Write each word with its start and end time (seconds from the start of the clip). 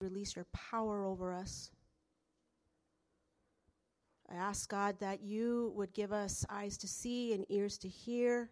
release 0.00 0.36
your 0.36 0.46
power 0.52 1.04
over 1.04 1.32
us. 1.32 1.70
I 4.30 4.34
ask 4.34 4.68
God 4.68 4.96
that 5.00 5.22
you 5.22 5.72
would 5.76 5.94
give 5.94 6.12
us 6.12 6.44
eyes 6.50 6.76
to 6.78 6.88
see 6.88 7.32
and 7.32 7.46
ears 7.48 7.78
to 7.78 7.88
hear. 7.88 8.50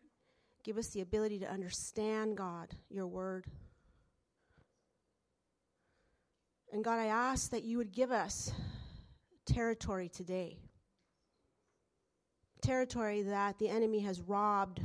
Give 0.62 0.78
us 0.78 0.88
the 0.88 1.00
ability 1.00 1.40
to 1.40 1.50
understand, 1.50 2.36
God, 2.36 2.74
your 2.88 3.06
word. 3.06 3.44
And 6.72 6.82
God, 6.82 6.98
I 6.98 7.06
ask 7.06 7.50
that 7.50 7.64
you 7.64 7.76
would 7.78 7.92
give 7.92 8.10
us 8.10 8.52
territory 9.46 10.08
today. 10.08 10.58
Territory 12.62 13.22
that 13.22 13.58
the 13.58 13.68
enemy 13.68 14.00
has 14.00 14.20
robbed 14.20 14.80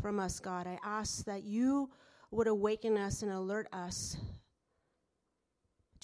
from 0.00 0.20
us, 0.20 0.38
God. 0.38 0.66
I 0.66 0.78
ask 0.84 1.24
that 1.24 1.44
you 1.44 1.90
would 2.30 2.46
awaken 2.46 2.96
us 2.96 3.22
and 3.22 3.32
alert 3.32 3.68
us 3.72 4.16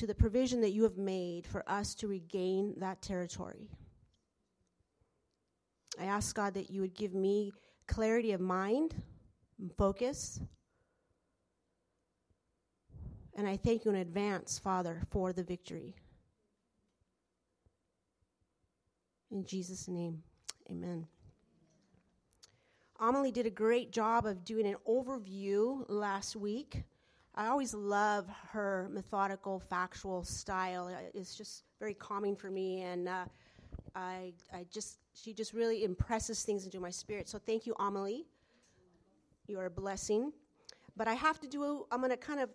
to 0.00 0.06
the 0.06 0.14
provision 0.14 0.62
that 0.62 0.70
you 0.70 0.82
have 0.82 0.96
made 0.96 1.46
for 1.46 1.62
us 1.68 1.94
to 1.94 2.08
regain 2.08 2.72
that 2.78 3.02
territory. 3.02 3.68
I 6.00 6.06
ask 6.06 6.34
God 6.34 6.54
that 6.54 6.70
you 6.70 6.80
would 6.80 6.94
give 6.94 7.12
me 7.12 7.52
clarity 7.86 8.32
of 8.32 8.40
mind 8.40 8.94
and 9.58 9.70
focus. 9.76 10.40
And 13.34 13.46
I 13.46 13.58
thank 13.58 13.84
you 13.84 13.90
in 13.90 13.98
advance, 13.98 14.58
Father, 14.58 15.02
for 15.10 15.34
the 15.34 15.42
victory. 15.42 15.94
In 19.30 19.44
Jesus' 19.44 19.86
name, 19.86 20.22
amen. 20.70 21.06
Amelie 22.98 23.32
did 23.32 23.44
a 23.44 23.50
great 23.50 23.92
job 23.92 24.24
of 24.24 24.46
doing 24.46 24.66
an 24.66 24.76
overview 24.88 25.84
last 25.90 26.36
week. 26.36 26.84
I 27.34 27.46
always 27.46 27.74
love 27.74 28.26
her 28.50 28.88
methodical, 28.92 29.60
factual 29.60 30.24
style. 30.24 30.90
It's 31.14 31.36
just 31.36 31.64
very 31.78 31.94
calming 31.94 32.36
for 32.36 32.50
me, 32.50 32.82
and 32.82 33.08
uh, 33.08 33.24
I, 33.94 34.32
I 34.52 34.66
just, 34.72 34.98
she 35.14 35.32
just 35.32 35.52
really 35.52 35.84
impresses 35.84 36.42
things 36.42 36.64
into 36.64 36.80
my 36.80 36.90
spirit. 36.90 37.28
So 37.28 37.38
thank 37.38 37.66
you, 37.66 37.74
Amelie. 37.78 38.26
You 39.46 39.58
are 39.60 39.66
a 39.66 39.70
blessing. 39.70 40.32
But 40.96 41.08
I 41.08 41.14
have 41.14 41.40
to 41.40 41.48
do, 41.48 41.86
I'm 41.90 42.00
going 42.00 42.10
to 42.10 42.16
kind 42.16 42.40
of 42.40 42.50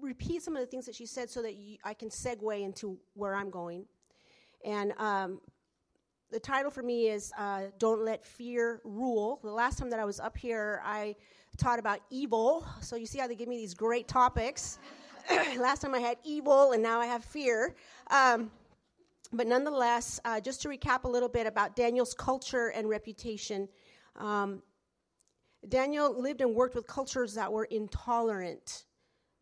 repeat 0.00 0.42
some 0.42 0.56
of 0.56 0.60
the 0.60 0.66
things 0.66 0.86
that 0.86 0.94
she 0.94 1.06
said 1.06 1.30
so 1.30 1.42
that 1.42 1.54
you, 1.54 1.76
I 1.84 1.94
can 1.94 2.08
segue 2.08 2.60
into 2.62 2.98
where 3.14 3.34
I'm 3.34 3.50
going. 3.50 3.84
And 4.64 4.92
um, 4.98 5.40
the 6.30 6.40
title 6.40 6.70
for 6.70 6.82
me 6.82 7.08
is 7.08 7.32
uh, 7.38 7.64
Don't 7.78 8.04
Let 8.04 8.24
Fear 8.24 8.80
Rule. 8.84 9.38
The 9.42 9.50
last 9.50 9.78
time 9.78 9.90
that 9.90 10.00
I 10.00 10.04
was 10.04 10.18
up 10.18 10.36
here, 10.36 10.82
I 10.84 11.14
taught 11.58 11.78
about 11.78 12.00
evil. 12.10 12.66
So 12.80 12.96
you 12.96 13.06
see 13.06 13.18
how 13.18 13.26
they 13.26 13.34
give 13.34 13.48
me 13.48 13.56
these 13.56 13.74
great 13.74 14.08
topics. 14.08 14.78
last 15.58 15.82
time 15.82 15.94
I 15.94 15.98
had 15.98 16.16
evil, 16.24 16.72
and 16.72 16.82
now 16.82 17.00
I 17.00 17.06
have 17.06 17.24
fear. 17.24 17.74
Um, 18.10 18.50
but 19.32 19.46
nonetheless, 19.46 20.20
uh, 20.24 20.40
just 20.40 20.62
to 20.62 20.68
recap 20.68 21.04
a 21.04 21.08
little 21.08 21.28
bit 21.28 21.46
about 21.46 21.76
Daniel's 21.76 22.14
culture 22.14 22.68
and 22.68 22.88
reputation, 22.88 23.68
um, 24.16 24.62
Daniel 25.68 26.18
lived 26.18 26.40
and 26.40 26.54
worked 26.54 26.74
with 26.74 26.86
cultures 26.86 27.34
that 27.34 27.52
were 27.52 27.64
intolerant. 27.64 28.84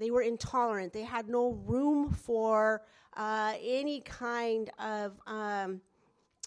They 0.01 0.11
were 0.11 0.23
intolerant. 0.23 0.93
They 0.93 1.05
had 1.05 1.29
no 1.29 1.53
room 1.67 2.11
for 2.11 2.83
uh, 3.17 3.55
any 3.63 4.01
kind 4.01 4.71
of 4.79 5.21
um, 5.27 5.81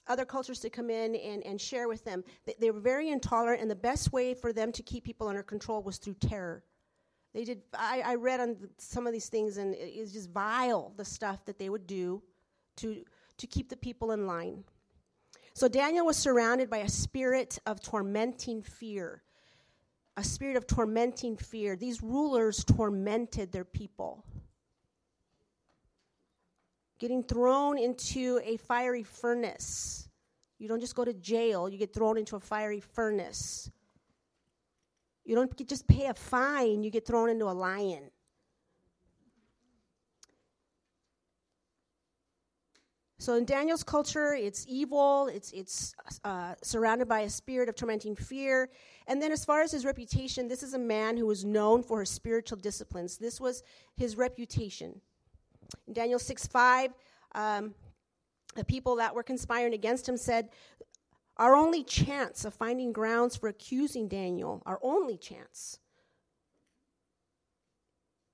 other 0.09 0.25
cultures 0.25 0.59
to 0.59 0.69
come 0.69 0.89
in 0.89 1.15
and, 1.15 1.45
and 1.45 1.61
share 1.61 1.88
with 1.88 2.03
them. 2.03 2.23
They, 2.45 2.55
they 2.59 2.71
were 2.71 2.79
very 2.81 3.09
intolerant, 3.09 3.61
and 3.61 3.71
the 3.71 3.75
best 3.75 4.11
way 4.11 4.33
for 4.33 4.52
them 4.52 4.71
to 4.73 4.83
keep 4.83 5.05
people 5.05 5.27
under 5.27 5.43
control 5.43 5.81
was 5.81 5.97
through 5.97 6.15
terror. 6.15 6.63
They 7.33 7.45
did. 7.45 7.61
I, 7.73 8.02
I 8.03 8.15
read 8.15 8.39
on 8.39 8.57
some 8.77 9.07
of 9.07 9.13
these 9.13 9.30
things, 9.30 9.57
and 9.57 9.75
it, 9.75 9.77
it's 9.77 10.11
just 10.11 10.31
vile 10.31 10.91
the 10.97 11.05
stuff 11.05 11.45
that 11.45 11.59
they 11.59 11.69
would 11.69 11.87
do 11.87 12.21
to 12.77 13.05
to 13.37 13.47
keep 13.47 13.69
the 13.69 13.77
people 13.77 14.11
in 14.11 14.27
line. 14.27 14.63
So 15.53 15.67
Daniel 15.67 16.05
was 16.05 16.17
surrounded 16.17 16.69
by 16.69 16.80
a 16.80 16.89
spirit 16.89 17.59
of 17.65 17.81
tormenting 17.81 18.61
fear. 18.61 19.23
A 20.17 20.23
spirit 20.23 20.58
of 20.58 20.67
tormenting 20.67 21.37
fear. 21.37 21.76
These 21.76 22.02
rulers 22.03 22.64
tormented 22.64 23.52
their 23.52 23.64
people. 23.64 24.26
Getting 26.99 27.23
thrown 27.23 27.77
into 27.77 28.39
a 28.43 28.58
fiery 28.58 29.04
furnace. 29.04 30.10
You 30.58 30.67
don't 30.67 30.82
just 30.82 30.95
go 30.95 31.05
to 31.05 31.14
jail, 31.14 31.70
you 31.70 31.77
get 31.77 31.93
thrown 31.93 32.17
into 32.17 32.36
a 32.36 32.39
fiery 32.39 32.82
furnace. 32.82 33.71
You 35.23 35.36
don't 35.36 35.67
just 35.67 35.88
pay 35.88 36.08
a 36.08 36.14
fine, 36.14 36.83
you 36.83 36.92
get 36.92 37.05
thrown 37.05 37.30
into 37.30 37.45
a 37.45 37.54
lion. 37.54 38.11
So 43.21 43.36
in 43.36 43.43
Daniel's 43.43 43.83
culture, 43.83 44.33
it's 44.33 44.65
evil, 44.67 45.27
it's, 45.27 45.52
it's 45.52 45.93
uh, 46.23 46.55
surrounded 46.64 47.09
by 47.09 47.20
a 47.21 47.30
spirit 47.30 47.67
of 47.67 47.76
tormenting 47.76 48.15
fear. 48.15 48.70
And 49.08 49.21
then, 49.21 49.33
as 49.33 49.43
far 49.43 49.61
as 49.61 49.71
his 49.71 49.83
reputation, 49.83 50.48
this 50.48 50.64
is 50.64 50.73
a 50.73 50.80
man 50.80 51.17
who 51.17 51.26
was 51.26 51.43
known 51.43 51.83
for 51.83 51.99
his 51.99 52.09
spiritual 52.09 52.58
disciplines. 52.58 53.17
This 53.17 53.42
was 53.42 53.61
his 53.98 54.15
reputation. 54.15 55.02
In 55.87 55.93
Daniel 55.93 56.19
6 56.19 56.47
5, 56.47 56.91
um, 57.35 57.73
the 58.55 58.65
people 58.65 58.95
that 58.97 59.13
were 59.13 59.23
conspiring 59.23 59.73
against 59.73 60.07
him 60.07 60.17
said, 60.17 60.49
Our 61.37 61.55
only 61.55 61.83
chance 61.83 62.45
of 62.45 62.53
finding 62.53 62.91
grounds 62.91 63.35
for 63.35 63.47
accusing 63.49 64.08
Daniel, 64.08 64.63
our 64.65 64.79
only 64.81 65.17
chance, 65.17 65.79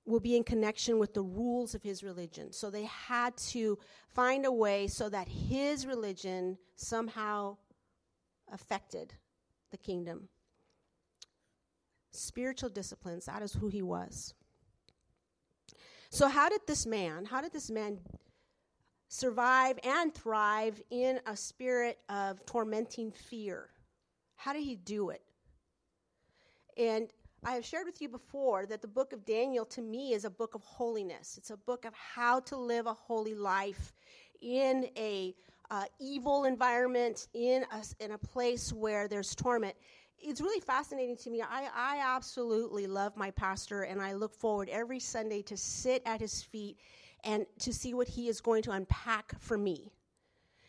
will 0.06 0.20
be 0.20 0.36
in 0.36 0.44
connection 0.44 0.98
with 0.98 1.14
the 1.14 1.22
rules 1.22 1.74
of 1.74 1.82
his 1.82 2.02
religion. 2.02 2.52
So 2.52 2.70
they 2.70 2.84
had 2.84 3.36
to 3.48 3.78
find 4.08 4.46
a 4.46 4.52
way 4.52 4.86
so 4.86 5.08
that 5.08 5.28
his 5.28 5.84
religion 5.84 6.58
somehow 6.76 7.56
affected 8.52 9.14
the 9.72 9.76
kingdom. 9.76 10.28
Spiritual 12.12 12.70
disciplines, 12.70 13.26
that 13.26 13.42
is 13.42 13.52
who 13.52 13.68
he 13.68 13.82
was. 13.82 14.32
So, 16.16 16.28
how 16.28 16.48
did 16.48 16.62
this 16.66 16.86
man, 16.86 17.26
how 17.26 17.42
did 17.42 17.52
this 17.52 17.70
man 17.70 17.98
survive 19.08 19.78
and 19.84 20.14
thrive 20.14 20.80
in 20.88 21.20
a 21.26 21.36
spirit 21.36 21.98
of 22.08 22.42
tormenting 22.46 23.10
fear? 23.10 23.68
How 24.36 24.54
did 24.54 24.62
he 24.62 24.76
do 24.76 25.10
it? 25.10 25.20
And 26.78 27.10
I 27.44 27.52
have 27.52 27.66
shared 27.66 27.84
with 27.84 28.00
you 28.00 28.08
before 28.08 28.64
that 28.64 28.80
the 28.80 28.88
book 28.88 29.12
of 29.12 29.26
Daniel 29.26 29.66
to 29.66 29.82
me 29.82 30.14
is 30.14 30.24
a 30.24 30.30
book 30.30 30.54
of 30.54 30.62
holiness. 30.62 31.34
It's 31.36 31.50
a 31.50 31.56
book 31.58 31.84
of 31.84 31.92
how 31.92 32.40
to 32.40 32.56
live 32.56 32.86
a 32.86 32.94
holy 32.94 33.34
life 33.34 33.92
in 34.40 34.88
a 34.96 35.34
uh, 35.70 35.84
evil 36.00 36.44
environment, 36.44 37.28
in 37.34 37.66
a, 37.70 38.02
in 38.02 38.12
a 38.12 38.18
place 38.18 38.72
where 38.72 39.06
there's 39.06 39.34
torment. 39.34 39.76
It's 40.18 40.40
really 40.40 40.60
fascinating 40.60 41.16
to 41.18 41.30
me. 41.30 41.42
I, 41.42 41.68
I 41.74 42.02
absolutely 42.04 42.86
love 42.86 43.16
my 43.16 43.30
pastor, 43.30 43.82
and 43.82 44.00
I 44.00 44.14
look 44.14 44.34
forward 44.34 44.68
every 44.68 44.98
Sunday 44.98 45.42
to 45.42 45.56
sit 45.56 46.02
at 46.04 46.20
his 46.20 46.42
feet 46.42 46.78
and 47.22 47.46
to 47.60 47.72
see 47.72 47.94
what 47.94 48.08
he 48.08 48.28
is 48.28 48.40
going 48.40 48.62
to 48.64 48.72
unpack 48.72 49.38
for 49.40 49.56
me. 49.56 49.92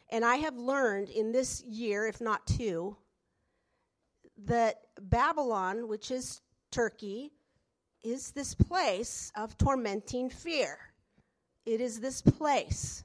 And 0.09 0.23
I 0.23 0.37
have 0.37 0.57
learned 0.57 1.09
in 1.09 1.31
this 1.31 1.63
year, 1.63 2.07
if 2.07 2.21
not 2.21 2.45
two, 2.47 2.97
that 4.45 4.75
Babylon, 5.01 5.87
which 5.87 6.11
is 6.11 6.41
Turkey 6.71 7.31
is 8.03 8.31
this 8.31 8.53
place 8.53 9.31
of 9.35 9.57
tormenting 9.57 10.29
fear. 10.29 10.77
It 11.65 11.81
is 11.81 11.99
this 11.99 12.21
place. 12.21 13.03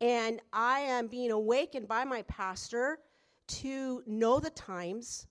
And 0.00 0.40
I 0.52 0.80
am 0.80 1.08
being 1.08 1.30
awakened 1.30 1.86
by 1.86 2.04
my 2.04 2.22
pastor 2.22 2.98
to 3.48 4.02
know 4.06 4.40
the 4.40 4.50
times 4.50 5.26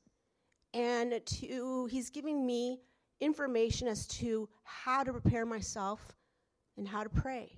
and 0.74 1.22
to 1.26 1.88
he's 1.90 2.10
giving 2.10 2.46
me 2.46 2.82
information 3.22 3.88
as 3.88 4.08
to 4.08 4.48
how 4.64 5.04
to 5.04 5.12
prepare 5.12 5.46
myself 5.46 6.16
and 6.78 6.88
how 6.88 7.04
to 7.04 7.10
pray. 7.10 7.52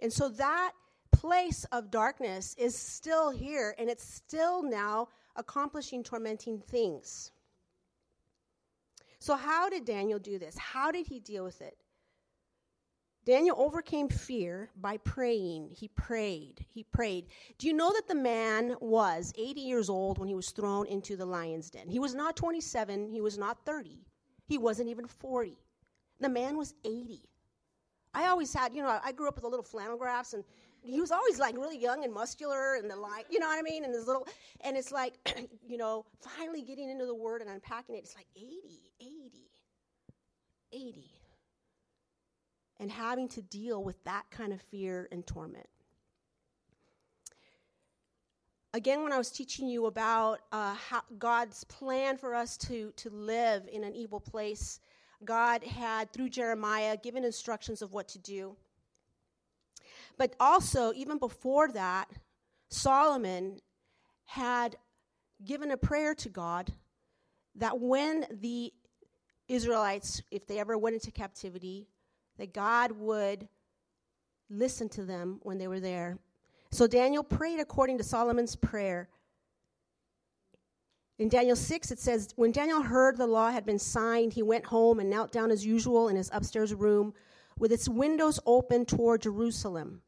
And 0.00 0.12
so 0.12 0.28
that 0.30 0.72
place 1.12 1.64
of 1.72 1.90
darkness 1.90 2.54
is 2.58 2.76
still 2.76 3.30
here 3.30 3.74
and 3.78 3.90
it's 3.90 4.04
still 4.04 4.62
now 4.62 5.08
accomplishing 5.36 6.02
tormenting 6.02 6.60
things. 6.60 7.32
So, 9.20 9.34
how 9.34 9.68
did 9.68 9.84
Daniel 9.84 10.18
do 10.18 10.38
this? 10.38 10.56
How 10.56 10.92
did 10.92 11.06
he 11.06 11.18
deal 11.18 11.44
with 11.44 11.60
it? 11.60 11.76
Daniel 13.28 13.56
overcame 13.60 14.08
fear 14.08 14.70
by 14.80 14.96
praying. 14.96 15.68
He 15.78 15.88
prayed. 15.88 16.64
He 16.72 16.82
prayed. 16.82 17.26
Do 17.58 17.66
you 17.66 17.74
know 17.74 17.92
that 17.92 18.08
the 18.08 18.14
man 18.14 18.74
was 18.80 19.34
80 19.36 19.60
years 19.60 19.90
old 19.90 20.16
when 20.16 20.28
he 20.28 20.34
was 20.34 20.50
thrown 20.50 20.86
into 20.86 21.14
the 21.14 21.26
lion's 21.26 21.68
den? 21.68 21.90
He 21.90 21.98
was 21.98 22.14
not 22.14 22.36
27, 22.36 23.10
he 23.10 23.20
was 23.20 23.36
not 23.36 23.58
30, 23.66 23.98
he 24.46 24.56
wasn't 24.56 24.88
even 24.88 25.06
40. 25.06 25.58
The 26.20 26.28
man 26.30 26.56
was 26.56 26.72
80. 26.86 27.20
I 28.14 28.28
always 28.28 28.54
had, 28.54 28.72
you 28.72 28.82
know, 28.82 28.98
I 29.04 29.12
grew 29.12 29.28
up 29.28 29.34
with 29.34 29.44
a 29.44 29.48
little 29.48 29.62
flannel 29.62 29.98
graphs 29.98 30.32
and 30.32 30.42
he 30.80 30.98
was 30.98 31.10
always 31.10 31.38
like 31.38 31.54
really 31.54 31.78
young 31.78 32.04
and 32.04 32.14
muscular 32.14 32.76
and 32.76 32.90
the 32.90 32.96
like, 32.96 33.26
you 33.30 33.40
know 33.40 33.48
what 33.48 33.58
I 33.58 33.62
mean? 33.62 33.84
And 33.84 33.92
his 33.92 34.06
little, 34.06 34.26
and 34.62 34.74
it's 34.74 34.90
like, 34.90 35.18
you 35.68 35.76
know, 35.76 36.06
finally 36.18 36.62
getting 36.62 36.88
into 36.88 37.04
the 37.04 37.14
word 37.14 37.42
and 37.42 37.50
unpacking 37.50 37.94
it. 37.94 37.98
It's 37.98 38.16
like 38.16 38.26
80, 38.34 38.48
80, 39.02 39.50
80. 40.72 41.17
And 42.80 42.90
having 42.90 43.28
to 43.28 43.42
deal 43.42 43.82
with 43.82 44.02
that 44.04 44.24
kind 44.30 44.52
of 44.52 44.60
fear 44.62 45.08
and 45.10 45.26
torment. 45.26 45.66
Again, 48.74 49.02
when 49.02 49.12
I 49.12 49.18
was 49.18 49.30
teaching 49.30 49.66
you 49.66 49.86
about 49.86 50.40
uh, 50.52 50.76
God's 51.18 51.64
plan 51.64 52.18
for 52.18 52.34
us 52.34 52.56
to, 52.58 52.92
to 52.96 53.10
live 53.10 53.68
in 53.72 53.82
an 53.82 53.94
evil 53.94 54.20
place, 54.20 54.80
God 55.24 55.64
had, 55.64 56.12
through 56.12 56.28
Jeremiah, 56.28 56.96
given 56.96 57.24
instructions 57.24 57.82
of 57.82 57.92
what 57.92 58.08
to 58.08 58.18
do. 58.18 58.56
But 60.16 60.34
also, 60.38 60.92
even 60.94 61.18
before 61.18 61.68
that, 61.72 62.10
Solomon 62.68 63.60
had 64.26 64.76
given 65.44 65.70
a 65.70 65.76
prayer 65.76 66.14
to 66.16 66.28
God 66.28 66.72
that 67.54 67.80
when 67.80 68.26
the 68.30 68.72
Israelites, 69.48 70.20
if 70.30 70.46
they 70.46 70.58
ever 70.58 70.76
went 70.76 70.94
into 70.94 71.10
captivity, 71.10 71.88
that 72.38 72.54
God 72.54 72.92
would 72.92 73.48
listen 74.48 74.88
to 74.90 75.04
them 75.04 75.40
when 75.42 75.58
they 75.58 75.68
were 75.68 75.80
there. 75.80 76.18
So 76.70 76.86
Daniel 76.86 77.22
prayed 77.22 77.60
according 77.60 77.98
to 77.98 78.04
Solomon's 78.04 78.56
prayer. 78.56 79.08
In 81.18 81.28
Daniel 81.28 81.56
6, 81.56 81.90
it 81.90 81.98
says, 81.98 82.28
When 82.36 82.52
Daniel 82.52 82.82
heard 82.82 83.16
the 83.16 83.26
law 83.26 83.50
had 83.50 83.66
been 83.66 83.78
signed, 83.78 84.32
he 84.32 84.42
went 84.42 84.66
home 84.66 85.00
and 85.00 85.10
knelt 85.10 85.32
down 85.32 85.50
as 85.50 85.66
usual 85.66 86.08
in 86.08 86.16
his 86.16 86.30
upstairs 86.32 86.72
room 86.72 87.12
with 87.58 87.72
its 87.72 87.88
windows 87.88 88.38
open 88.46 88.84
toward 88.84 89.22
Jerusalem. 89.22 90.02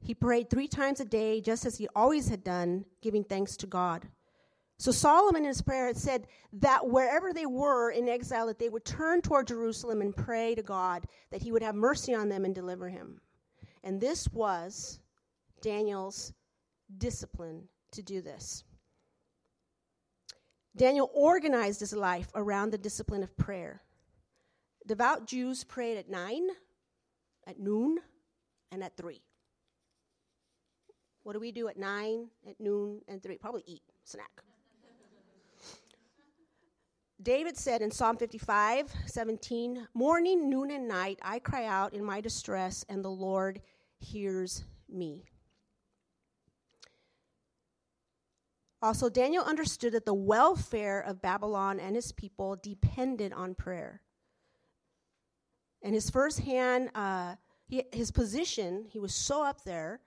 He 0.00 0.14
prayed 0.14 0.48
three 0.48 0.68
times 0.68 1.00
a 1.00 1.04
day, 1.04 1.40
just 1.40 1.66
as 1.66 1.78
he 1.78 1.88
always 1.96 2.28
had 2.28 2.44
done, 2.44 2.84
giving 3.02 3.24
thanks 3.24 3.56
to 3.56 3.66
God. 3.66 4.06
So 4.78 4.92
Solomon 4.92 5.42
in 5.42 5.48
his 5.48 5.62
prayer 5.62 5.86
had 5.86 5.96
said 5.96 6.26
that 6.54 6.86
wherever 6.86 7.32
they 7.32 7.46
were 7.46 7.90
in 7.90 8.08
exile, 8.08 8.46
that 8.46 8.58
they 8.58 8.68
would 8.68 8.84
turn 8.84 9.22
toward 9.22 9.46
Jerusalem 9.46 10.02
and 10.02 10.14
pray 10.14 10.54
to 10.54 10.62
God 10.62 11.06
that 11.30 11.42
he 11.42 11.50
would 11.50 11.62
have 11.62 11.74
mercy 11.74 12.14
on 12.14 12.28
them 12.28 12.44
and 12.44 12.54
deliver 12.54 12.88
him. 12.88 13.20
And 13.82 14.00
this 14.00 14.28
was 14.28 15.00
Daniel's 15.62 16.32
discipline 16.98 17.68
to 17.92 18.02
do 18.02 18.20
this. 18.20 18.64
Daniel 20.76 21.10
organized 21.14 21.80
his 21.80 21.94
life 21.94 22.28
around 22.34 22.70
the 22.70 22.78
discipline 22.78 23.22
of 23.22 23.34
prayer. 23.38 23.82
Devout 24.86 25.26
Jews 25.26 25.64
prayed 25.64 25.96
at 25.96 26.10
9, 26.10 26.48
at 27.46 27.58
noon, 27.58 27.98
and 28.70 28.84
at 28.84 28.96
3. 28.96 29.22
What 31.22 31.32
do 31.32 31.40
we 31.40 31.50
do 31.50 31.66
at 31.68 31.78
9, 31.78 32.28
at 32.46 32.60
noon, 32.60 33.00
and 33.08 33.22
3? 33.22 33.38
Probably 33.38 33.64
eat, 33.66 33.82
snack. 34.04 34.42
David 37.22 37.56
said 37.56 37.80
in 37.80 37.90
Psalm 37.90 38.18
55, 38.18 38.92
17, 39.06 39.88
Morning, 39.94 40.50
noon, 40.50 40.70
and 40.70 40.86
night 40.86 41.18
I 41.22 41.38
cry 41.38 41.64
out 41.64 41.94
in 41.94 42.04
my 42.04 42.20
distress, 42.20 42.84
and 42.90 43.02
the 43.02 43.10
Lord 43.10 43.62
hears 43.98 44.64
me. 44.86 45.24
Also, 48.82 49.08
Daniel 49.08 49.44
understood 49.44 49.94
that 49.94 50.04
the 50.04 50.12
welfare 50.12 51.00
of 51.00 51.22
Babylon 51.22 51.80
and 51.80 51.96
his 51.96 52.12
people 52.12 52.56
depended 52.56 53.32
on 53.32 53.54
prayer. 53.54 54.02
And 55.82 55.94
his 55.94 56.10
firsthand, 56.10 56.90
uh, 56.94 57.36
he, 57.66 57.84
his 57.92 58.10
position, 58.10 58.84
he 58.90 58.98
was 58.98 59.14
so 59.14 59.42
up 59.42 59.64
there, 59.64 60.00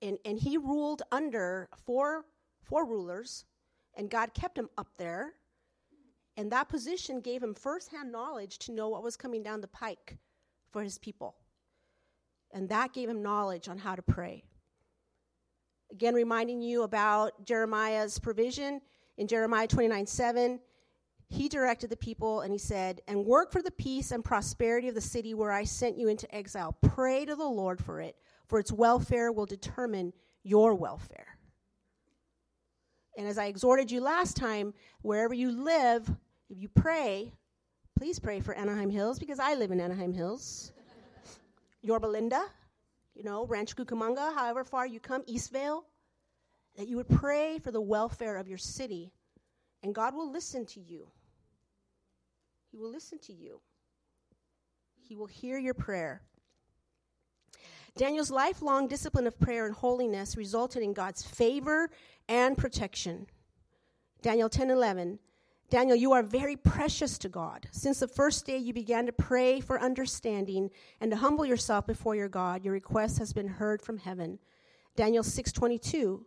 and, 0.00 0.16
and 0.24 0.38
he 0.38 0.58
ruled 0.58 1.02
under 1.10 1.68
four, 1.84 2.24
four 2.62 2.86
rulers, 2.86 3.44
and 3.96 4.08
God 4.08 4.32
kept 4.32 4.56
him 4.56 4.68
up 4.78 4.88
there 4.96 5.34
and 6.38 6.52
that 6.52 6.68
position 6.68 7.20
gave 7.20 7.42
him 7.42 7.52
firsthand 7.52 8.12
knowledge 8.12 8.60
to 8.60 8.72
know 8.72 8.88
what 8.88 9.02
was 9.02 9.16
coming 9.16 9.42
down 9.42 9.60
the 9.60 9.66
pike 9.66 10.16
for 10.70 10.84
his 10.84 10.96
people. 10.96 11.34
And 12.52 12.68
that 12.68 12.92
gave 12.92 13.08
him 13.08 13.24
knowledge 13.24 13.68
on 13.68 13.76
how 13.76 13.96
to 13.96 14.02
pray. 14.02 14.44
Again, 15.90 16.14
reminding 16.14 16.62
you 16.62 16.84
about 16.84 17.44
Jeremiah's 17.44 18.20
provision 18.20 18.80
in 19.16 19.26
Jeremiah 19.26 19.66
29 19.66 20.06
7. 20.06 20.60
He 21.28 21.48
directed 21.48 21.90
the 21.90 21.96
people 21.96 22.42
and 22.42 22.52
he 22.52 22.58
said, 22.58 23.00
And 23.08 23.26
work 23.26 23.50
for 23.50 23.60
the 23.60 23.72
peace 23.72 24.12
and 24.12 24.24
prosperity 24.24 24.88
of 24.88 24.94
the 24.94 25.00
city 25.00 25.34
where 25.34 25.50
I 25.50 25.64
sent 25.64 25.98
you 25.98 26.06
into 26.06 26.32
exile. 26.32 26.76
Pray 26.82 27.24
to 27.24 27.34
the 27.34 27.44
Lord 27.44 27.82
for 27.82 28.00
it, 28.00 28.14
for 28.46 28.60
its 28.60 28.70
welfare 28.70 29.32
will 29.32 29.44
determine 29.44 30.12
your 30.44 30.76
welfare. 30.76 31.36
And 33.18 33.26
as 33.26 33.38
I 33.38 33.46
exhorted 33.46 33.90
you 33.90 34.00
last 34.00 34.36
time, 34.36 34.72
wherever 35.02 35.34
you 35.34 35.50
live, 35.50 36.08
if 36.50 36.58
you 36.58 36.68
pray, 36.68 37.32
please 37.96 38.18
pray 38.18 38.40
for 38.40 38.54
Anaheim 38.54 38.90
Hills 38.90 39.18
because 39.18 39.38
I 39.38 39.54
live 39.54 39.70
in 39.70 39.80
Anaheim 39.80 40.14
Hills. 40.14 40.72
Yorba 41.82 42.06
Linda, 42.06 42.42
you 43.14 43.22
know, 43.22 43.46
Rancho 43.46 43.74
Cucamonga, 43.74 44.34
however 44.34 44.64
far 44.64 44.86
you 44.86 45.00
come, 45.00 45.22
Eastvale, 45.22 45.82
that 46.76 46.88
you 46.88 46.96
would 46.96 47.08
pray 47.08 47.58
for 47.58 47.70
the 47.70 47.80
welfare 47.80 48.36
of 48.36 48.48
your 48.48 48.58
city, 48.58 49.12
and 49.82 49.94
God 49.94 50.14
will 50.14 50.30
listen 50.30 50.64
to 50.66 50.80
you. 50.80 51.08
He 52.70 52.78
will 52.78 52.90
listen 52.90 53.18
to 53.20 53.32
you. 53.32 53.60
He 54.96 55.16
will 55.16 55.26
hear 55.26 55.58
your 55.58 55.74
prayer. 55.74 56.22
Daniel's 57.96 58.30
lifelong 58.30 58.86
discipline 58.86 59.26
of 59.26 59.38
prayer 59.40 59.66
and 59.66 59.74
holiness 59.74 60.36
resulted 60.36 60.82
in 60.82 60.92
God's 60.92 61.24
favor 61.24 61.90
and 62.28 62.56
protection. 62.56 63.26
Daniel 64.22 64.48
10 64.48 64.70
11. 64.70 65.18
Daniel, 65.70 65.96
you 65.96 66.12
are 66.12 66.22
very 66.22 66.56
precious 66.56 67.18
to 67.18 67.28
God. 67.28 67.68
Since 67.72 68.00
the 68.00 68.08
first 68.08 68.46
day 68.46 68.56
you 68.56 68.72
began 68.72 69.04
to 69.04 69.12
pray 69.12 69.60
for 69.60 69.78
understanding 69.78 70.70
and 71.00 71.10
to 71.10 71.16
humble 71.18 71.44
yourself 71.44 71.86
before 71.86 72.14
your 72.14 72.28
God, 72.28 72.64
your 72.64 72.72
request 72.72 73.18
has 73.18 73.34
been 73.34 73.48
heard 73.48 73.82
from 73.82 73.98
heaven. 73.98 74.38
Daniel 74.96 75.22
6:22. 75.22 76.24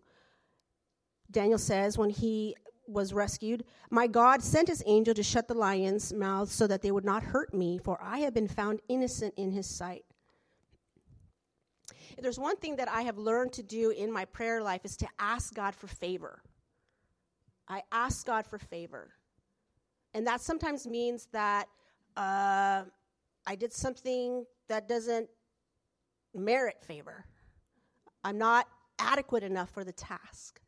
Daniel 1.32 1.58
says 1.58 1.98
when 1.98 2.12
he 2.12 2.56
was 2.88 3.14
rescued, 3.14 3.66
"My 3.90 4.06
God 4.06 4.44
sent 4.44 4.68
his 4.68 4.84
angel 4.86 5.16
to 5.16 5.24
shut 5.24 5.48
the 5.48 5.56
lions' 5.56 6.14
mouths 6.14 6.52
so 6.52 6.68
that 6.68 6.82
they 6.84 6.92
would 6.92 7.06
not 7.06 7.24
hurt 7.24 7.54
me, 7.54 7.80
for 7.80 8.02
I 8.02 8.20
have 8.20 8.34
been 8.34 8.48
found 8.48 8.82
innocent 8.88 9.34
in 9.38 9.52
his 9.52 9.68
sight." 9.68 10.06
If 12.12 12.22
there's 12.22 12.40
one 12.40 12.58
thing 12.58 12.76
that 12.76 12.90
I 12.90 13.04
have 13.04 13.18
learned 13.18 13.54
to 13.54 13.64
do 13.64 13.90
in 13.90 14.12
my 14.12 14.26
prayer 14.26 14.62
life 14.62 14.86
is 14.86 14.98
to 14.98 15.08
ask 15.18 15.54
God 15.54 15.74
for 15.74 15.88
favor. 15.88 16.44
I 17.68 17.84
ask 17.92 18.26
God 18.26 18.46
for 18.46 18.60
favor. 18.60 19.16
And 20.13 20.28
that 20.28 20.42
sometimes 20.42 20.88
means 20.88 21.28
that 21.31 21.68
uh, 22.18 22.84
I 23.48 23.56
did 23.56 23.74
something 23.74 24.46
that 24.68 24.88
doesn't 24.88 25.30
merit 26.34 26.81
favor. 26.81 27.25
I'm 28.24 28.38
not 28.38 28.68
adequate 29.00 29.44
enough 29.44 29.69
for 29.69 29.83
the 29.83 29.92
task, 29.92 30.62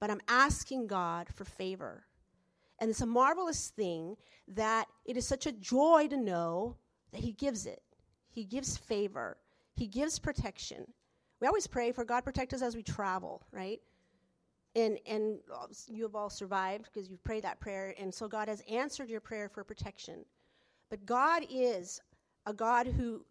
but 0.00 0.10
I'm 0.10 0.20
asking 0.28 0.86
God 0.86 1.28
for 1.34 1.44
favor. 1.44 2.04
And 2.78 2.90
it's 2.90 3.00
a 3.00 3.06
marvelous 3.06 3.68
thing 3.68 4.16
that 4.48 4.86
it 5.04 5.16
is 5.16 5.26
such 5.26 5.46
a 5.46 5.52
joy 5.52 6.06
to 6.08 6.16
know 6.16 6.76
that 7.12 7.20
He 7.20 7.32
gives 7.32 7.66
it. 7.66 7.82
He 8.30 8.44
gives 8.44 8.76
favor, 8.76 9.38
He 9.74 9.86
gives 9.86 10.18
protection. 10.18 10.86
We 11.40 11.46
always 11.46 11.66
pray 11.66 11.92
for 11.92 12.04
God 12.04 12.24
protect 12.24 12.54
us 12.54 12.62
as 12.62 12.76
we 12.76 12.82
travel, 12.82 13.42
right? 13.52 13.80
And 14.76 14.98
and 15.06 15.38
uh, 15.52 15.66
you 15.88 16.02
have 16.04 16.14
all 16.14 16.30
survived 16.30 16.84
because 16.92 17.08
you've 17.08 17.24
prayed 17.24 17.42
that 17.42 17.58
prayer 17.58 17.94
and 17.98 18.12
so 18.12 18.28
god 18.28 18.46
has 18.46 18.62
answered 18.70 19.08
your 19.08 19.20
prayer 19.20 19.48
for 19.48 19.64
protection. 19.64 20.24
But 20.90 21.04
god 21.06 21.44
is 21.50 22.00
a 22.44 22.52
god 22.52 22.86
who 22.86 23.24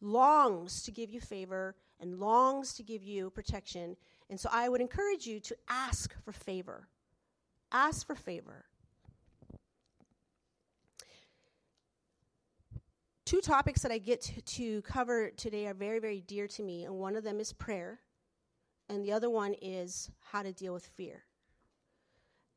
longs 0.00 0.82
to 0.84 0.90
give 0.90 1.10
you 1.10 1.20
favor 1.20 1.74
and 2.00 2.18
longs 2.18 2.74
to 2.74 2.82
give 2.82 3.02
you 3.02 3.30
protection. 3.30 3.96
And 4.30 4.40
so 4.40 4.48
i 4.52 4.68
would 4.68 4.80
encourage 4.80 5.26
you 5.26 5.40
to 5.40 5.56
ask 5.68 6.14
for 6.24 6.32
favor. 6.32 6.88
Ask 7.72 8.06
for 8.06 8.14
favor. 8.14 8.64
Two 13.26 13.40
topics 13.40 13.82
that 13.82 13.90
i 13.90 13.98
get 13.98 14.20
to, 14.20 14.40
to 14.42 14.82
cover 14.82 15.30
today 15.30 15.66
are 15.66 15.74
very 15.74 15.98
very 15.98 16.20
dear 16.20 16.46
to 16.46 16.62
me 16.62 16.84
and 16.84 16.94
one 16.94 17.16
of 17.16 17.24
them 17.24 17.40
is 17.40 17.52
prayer 17.52 17.98
and 18.88 19.04
the 19.04 19.12
other 19.12 19.30
one 19.30 19.54
is 19.60 20.10
how 20.32 20.42
to 20.42 20.52
deal 20.52 20.72
with 20.72 20.86
fear. 20.86 21.24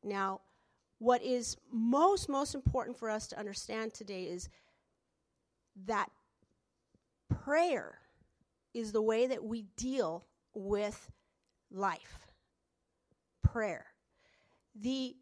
Now, 0.04 0.40
what 0.98 1.22
is 1.22 1.56
most, 1.72 2.28
most 2.28 2.54
important 2.54 2.98
for 2.98 3.08
us 3.08 3.26
to 3.28 3.38
understand 3.38 3.94
today 3.94 4.24
is 4.24 4.48
that 5.86 6.10
prayer 7.28 7.98
is 8.74 8.92
the 8.92 9.02
way 9.02 9.26
that 9.26 9.42
we 9.42 9.62
deal 9.76 10.24
with 10.54 11.10
life. 11.70 12.18
Prayer. 13.42 13.86
The, 14.80 15.16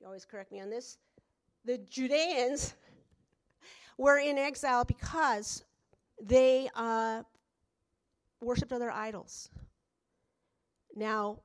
you 0.00 0.06
always 0.06 0.24
correct 0.24 0.52
me 0.52 0.60
on 0.60 0.70
this, 0.70 0.98
the 1.64 1.78
Judeans 1.78 2.74
were 3.98 4.18
in 4.18 4.38
exile 4.38 4.84
because 4.84 5.64
they 6.22 6.68
uh, 6.74 7.22
worshiped 8.40 8.72
other 8.72 8.90
idols. 8.90 9.50
Now, 10.94 11.40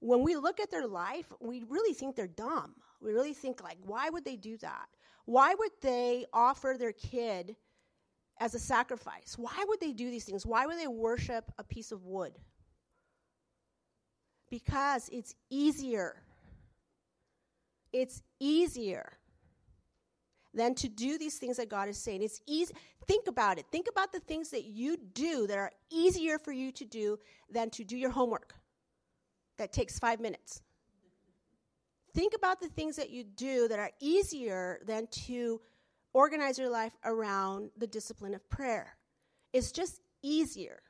when 0.00 0.22
we 0.22 0.36
look 0.36 0.60
at 0.60 0.70
their 0.70 0.86
life, 0.86 1.32
we 1.40 1.64
really 1.68 1.94
think 1.94 2.16
they're 2.16 2.26
dumb. 2.26 2.74
We 3.00 3.12
really 3.12 3.34
think, 3.34 3.62
like, 3.62 3.78
why 3.84 4.10
would 4.10 4.24
they 4.24 4.36
do 4.36 4.56
that? 4.58 4.86
Why 5.26 5.54
would 5.54 5.70
they 5.80 6.26
offer 6.32 6.76
their 6.78 6.92
kid 6.92 7.56
as 8.40 8.54
a 8.54 8.58
sacrifice? 8.58 9.36
Why 9.38 9.64
would 9.66 9.80
they 9.80 9.92
do 9.92 10.10
these 10.10 10.24
things? 10.24 10.44
Why 10.44 10.66
would 10.66 10.78
they 10.78 10.86
worship 10.86 11.50
a 11.58 11.64
piece 11.64 11.92
of 11.92 12.04
wood? 12.04 12.32
Because 14.50 15.08
it's 15.12 15.34
easier. 15.50 16.22
It's 17.92 18.22
easier 18.40 19.18
than 20.54 20.74
to 20.76 20.88
do 20.88 21.18
these 21.18 21.38
things 21.38 21.56
that 21.56 21.68
God 21.68 21.88
is 21.88 21.98
saying. 21.98 22.22
It's 22.22 22.40
easy. 22.46 22.74
Think 23.06 23.26
about 23.26 23.58
it. 23.58 23.66
Think 23.70 23.86
about 23.90 24.12
the 24.12 24.20
things 24.20 24.50
that 24.50 24.64
you 24.64 24.96
do 24.96 25.46
that 25.46 25.58
are 25.58 25.72
easier 25.90 26.38
for 26.38 26.52
you 26.52 26.72
to 26.72 26.84
do 26.84 27.18
than 27.50 27.70
to 27.70 27.84
do 27.84 27.96
your 27.96 28.10
homework 28.10 28.54
that 29.58 29.72
takes 29.72 29.98
five 29.98 30.20
minutes. 30.20 30.62
Think 32.14 32.34
about 32.34 32.60
the 32.60 32.68
things 32.68 32.96
that 32.96 33.10
you 33.10 33.24
do 33.24 33.68
that 33.68 33.78
are 33.78 33.90
easier 34.00 34.78
than 34.86 35.08
to 35.26 35.60
organize 36.12 36.58
your 36.58 36.70
life 36.70 36.92
around 37.04 37.70
the 37.76 37.86
discipline 37.86 38.34
of 38.34 38.48
prayer. 38.48 38.96
It's 39.52 39.72
just 39.72 40.00
easier. 40.22 40.80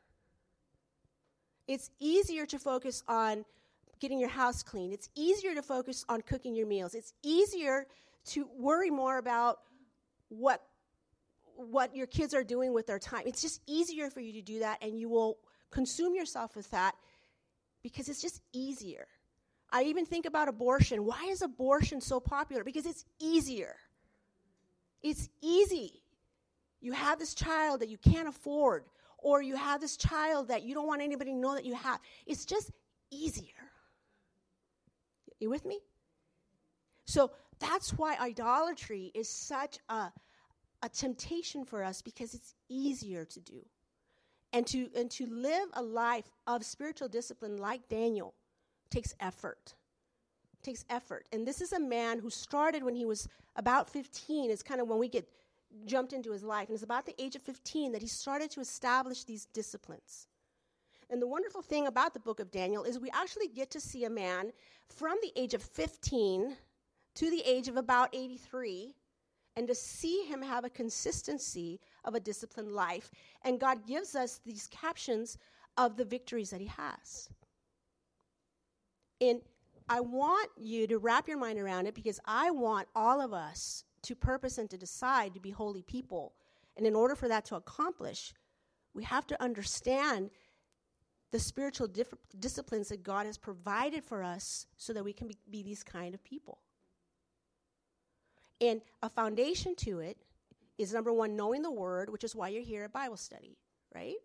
It's 1.66 1.90
easier 1.98 2.44
to 2.46 2.58
focus 2.58 3.02
on 3.08 3.44
getting 4.00 4.20
your 4.20 4.28
house 4.28 4.62
clean. 4.62 4.92
It's 4.92 5.08
easier 5.14 5.54
to 5.54 5.62
focus 5.62 6.04
on 6.10 6.20
cooking 6.20 6.54
your 6.54 6.66
meals. 6.66 6.94
It's 6.94 7.14
easier 7.22 7.86
to 8.26 8.48
worry 8.58 8.90
more 8.90 9.18
about 9.18 9.58
what 10.28 10.62
what 11.56 11.94
your 11.94 12.06
kids 12.06 12.34
are 12.34 12.42
doing 12.42 12.72
with 12.72 12.86
their 12.86 12.98
time. 12.98 13.22
It's 13.26 13.40
just 13.40 13.60
easier 13.68 14.10
for 14.10 14.20
you 14.20 14.32
to 14.32 14.42
do 14.42 14.58
that 14.58 14.78
and 14.82 14.98
you 14.98 15.08
will 15.08 15.38
consume 15.70 16.14
yourself 16.14 16.56
with 16.56 16.68
that 16.72 16.96
because 17.82 18.08
it's 18.08 18.20
just 18.20 18.40
easier. 18.52 19.06
I 19.70 19.84
even 19.84 20.04
think 20.06 20.26
about 20.26 20.48
abortion. 20.48 21.04
Why 21.04 21.26
is 21.30 21.42
abortion 21.42 22.00
so 22.00 22.18
popular? 22.18 22.64
Because 22.64 22.86
it's 22.86 23.04
easier. 23.20 23.76
It's 25.02 25.28
easy. 25.42 26.02
You 26.80 26.92
have 26.92 27.18
this 27.18 27.34
child 27.34 27.80
that 27.80 27.88
you 27.88 27.98
can't 27.98 28.28
afford, 28.28 28.84
or 29.18 29.42
you 29.42 29.56
have 29.56 29.80
this 29.80 29.96
child 29.96 30.48
that 30.48 30.62
you 30.62 30.74
don't 30.74 30.86
want 30.86 31.02
anybody 31.02 31.32
to 31.32 31.36
know 31.36 31.54
that 31.54 31.64
you 31.64 31.74
have. 31.74 31.98
It's 32.26 32.44
just 32.44 32.70
easier. 33.10 33.48
You 35.40 35.50
with 35.50 35.64
me? 35.64 35.80
So 37.06 37.32
that's 37.58 37.90
why 37.92 38.16
idolatry 38.20 39.10
is 39.14 39.28
such 39.28 39.78
a, 39.88 40.12
a 40.82 40.88
temptation 40.88 41.64
for 41.64 41.82
us 41.82 42.02
because 42.02 42.34
it's 42.34 42.54
easier 42.68 43.24
to 43.24 43.40
do. 43.40 43.64
And 44.52 44.66
to, 44.68 44.88
and 44.96 45.10
to 45.12 45.26
live 45.26 45.68
a 45.72 45.82
life 45.82 46.30
of 46.46 46.64
spiritual 46.64 47.08
discipline 47.08 47.56
like 47.56 47.88
Daniel 47.88 48.34
takes 48.88 49.12
effort. 49.18 49.74
Takes 50.62 50.84
effort. 50.88 51.26
And 51.32 51.46
this 51.46 51.60
is 51.60 51.72
a 51.72 51.80
man 51.80 52.20
who 52.20 52.30
started 52.30 52.84
when 52.84 52.94
he 52.94 53.04
was 53.04 53.28
about 53.56 53.90
15, 53.90 54.50
is 54.50 54.62
kind 54.62 54.80
of 54.80 54.88
when 54.88 54.98
we 54.98 55.08
get 55.08 55.28
jumped 55.86 56.12
into 56.12 56.30
his 56.30 56.44
life. 56.44 56.68
And 56.68 56.74
it's 56.74 56.84
about 56.84 57.04
the 57.04 57.20
age 57.20 57.34
of 57.34 57.42
15 57.42 57.92
that 57.92 58.02
he 58.02 58.08
started 58.08 58.50
to 58.52 58.60
establish 58.60 59.24
these 59.24 59.46
disciplines. 59.46 60.28
And 61.10 61.20
the 61.20 61.26
wonderful 61.26 61.62
thing 61.62 61.86
about 61.86 62.14
the 62.14 62.20
book 62.20 62.40
of 62.40 62.50
Daniel 62.50 62.84
is 62.84 62.98
we 62.98 63.10
actually 63.12 63.48
get 63.48 63.70
to 63.72 63.80
see 63.80 64.04
a 64.04 64.10
man 64.10 64.52
from 64.88 65.16
the 65.22 65.32
age 65.36 65.54
of 65.54 65.62
15 65.62 66.56
to 67.16 67.30
the 67.30 67.42
age 67.46 67.68
of 67.68 67.76
about 67.76 68.10
83 68.12 68.94
and 69.56 69.68
to 69.68 69.74
see 69.74 70.24
him 70.24 70.42
have 70.42 70.64
a 70.64 70.70
consistency 70.70 71.80
of 72.04 72.14
a 72.14 72.20
disciplined 72.20 72.72
life. 72.72 73.10
And 73.42 73.60
God 73.60 73.86
gives 73.86 74.14
us 74.14 74.40
these 74.44 74.66
captions 74.68 75.38
of 75.76 75.96
the 75.96 76.04
victories 76.04 76.50
that 76.50 76.60
he 76.60 76.66
has. 76.66 77.28
And 79.20 79.40
I 79.88 80.00
want 80.00 80.50
you 80.56 80.86
to 80.88 80.98
wrap 80.98 81.28
your 81.28 81.38
mind 81.38 81.58
around 81.58 81.86
it 81.86 81.94
because 81.94 82.18
I 82.24 82.50
want 82.50 82.88
all 82.94 83.20
of 83.20 83.32
us 83.32 83.84
to 84.02 84.14
purpose 84.14 84.58
and 84.58 84.68
to 84.70 84.78
decide 84.78 85.34
to 85.34 85.40
be 85.40 85.50
holy 85.50 85.82
people. 85.82 86.32
And 86.76 86.86
in 86.86 86.94
order 86.94 87.14
for 87.14 87.28
that 87.28 87.44
to 87.46 87.56
accomplish, 87.56 88.32
we 88.92 89.04
have 89.04 89.26
to 89.28 89.42
understand 89.42 90.30
the 91.30 91.38
spiritual 91.38 91.86
dif- 91.86 92.14
disciplines 92.38 92.88
that 92.88 93.02
God 93.02 93.26
has 93.26 93.38
provided 93.38 94.04
for 94.04 94.22
us 94.22 94.66
so 94.76 94.92
that 94.92 95.04
we 95.04 95.12
can 95.12 95.28
be, 95.28 95.36
be 95.50 95.62
these 95.62 95.82
kind 95.82 96.14
of 96.14 96.22
people. 96.24 96.58
And 98.60 98.80
a 99.02 99.08
foundation 99.08 99.74
to 99.76 100.00
it 100.00 100.18
is 100.78 100.92
number 100.92 101.12
one, 101.12 101.36
knowing 101.36 101.62
the 101.62 101.70
word, 101.70 102.10
which 102.10 102.24
is 102.24 102.34
why 102.34 102.48
you're 102.48 102.62
here 102.62 102.84
at 102.84 102.92
Bible 102.92 103.16
study, 103.16 103.58
right? 103.94 104.16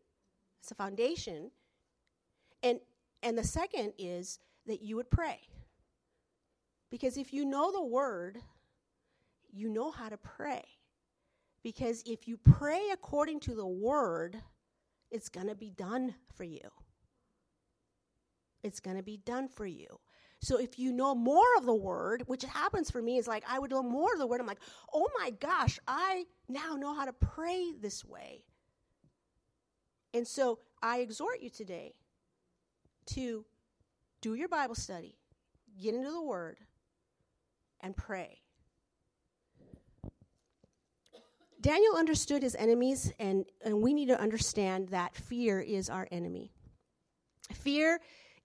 It's 0.62 0.72
a 0.72 0.76
foundation. 0.76 1.52
And 2.64 2.80
and 3.22 3.38
the 3.38 3.44
second 3.44 3.94
is 3.98 4.40
that 4.66 4.82
you 4.82 4.96
would 4.96 5.10
pray. 5.10 5.40
Because 6.90 7.18
if 7.18 7.34
you 7.34 7.46
know 7.46 7.72
the 7.72 7.84
word, 7.84 8.40
you 9.52 9.70
know 9.70 9.92
how 9.92 10.10
to 10.10 10.18
pray. 10.18 10.64
Because 11.64 12.02
if 12.06 12.28
you 12.28 12.38
pray 12.38 12.90
according 12.94 13.42
to 13.42 13.54
the 13.54 13.66
word, 13.66 14.42
it's 15.12 15.30
going 15.30 15.48
to 15.48 15.56
be 15.56 15.72
done 15.72 16.16
for 16.36 16.44
you. 16.44 16.70
It's 18.64 18.80
going 18.80 18.98
to 18.98 19.04
be 19.04 19.18
done 19.18 19.48
for 19.48 19.66
you. 19.66 20.00
So 20.42 20.58
if 20.58 20.80
you 20.80 20.94
know 20.94 21.14
more 21.14 21.46
of 21.58 21.66
the 21.66 21.76
word, 21.76 22.24
which 22.28 22.44
happens 22.44 22.90
for 22.90 23.02
me, 23.02 23.18
is 23.18 23.28
like 23.28 23.44
I 23.48 23.60
would 23.60 23.72
know 23.72 23.84
more 23.84 24.14
of 24.14 24.20
the 24.20 24.28
word. 24.28 24.40
I'm 24.40 24.48
like, 24.48 24.62
oh 24.94 25.08
my 25.20 25.32
gosh, 25.32 25.80
I 25.88 26.26
now 26.48 26.76
know 26.76 26.94
how 26.94 27.06
to 27.06 27.14
pray 27.14 27.74
this 27.80 28.06
way. 28.06 28.44
And 30.14 30.28
so 30.28 30.60
I 30.82 31.00
exhort 31.00 31.42
you 31.42 31.50
today 31.50 31.94
to 33.08 33.46
do 34.22 34.34
your 34.36 34.48
Bible 34.48 34.76
study, 34.76 35.18
get 35.82 35.94
into 35.94 36.12
the 36.12 36.22
Word, 36.22 36.58
and 37.82 37.96
pray. 37.96 38.42
Daniel 41.62 41.96
understood 41.96 42.42
his 42.42 42.56
enemies, 42.56 43.12
and, 43.20 43.46
and 43.64 43.82
we 43.82 43.94
need 43.94 44.08
to 44.08 44.20
understand 44.20 44.90
that 44.90 45.16
fear 45.16 45.60
is 45.60 45.90
our 45.90 46.08
enemy. 46.12 46.52
Fear 47.54 48.00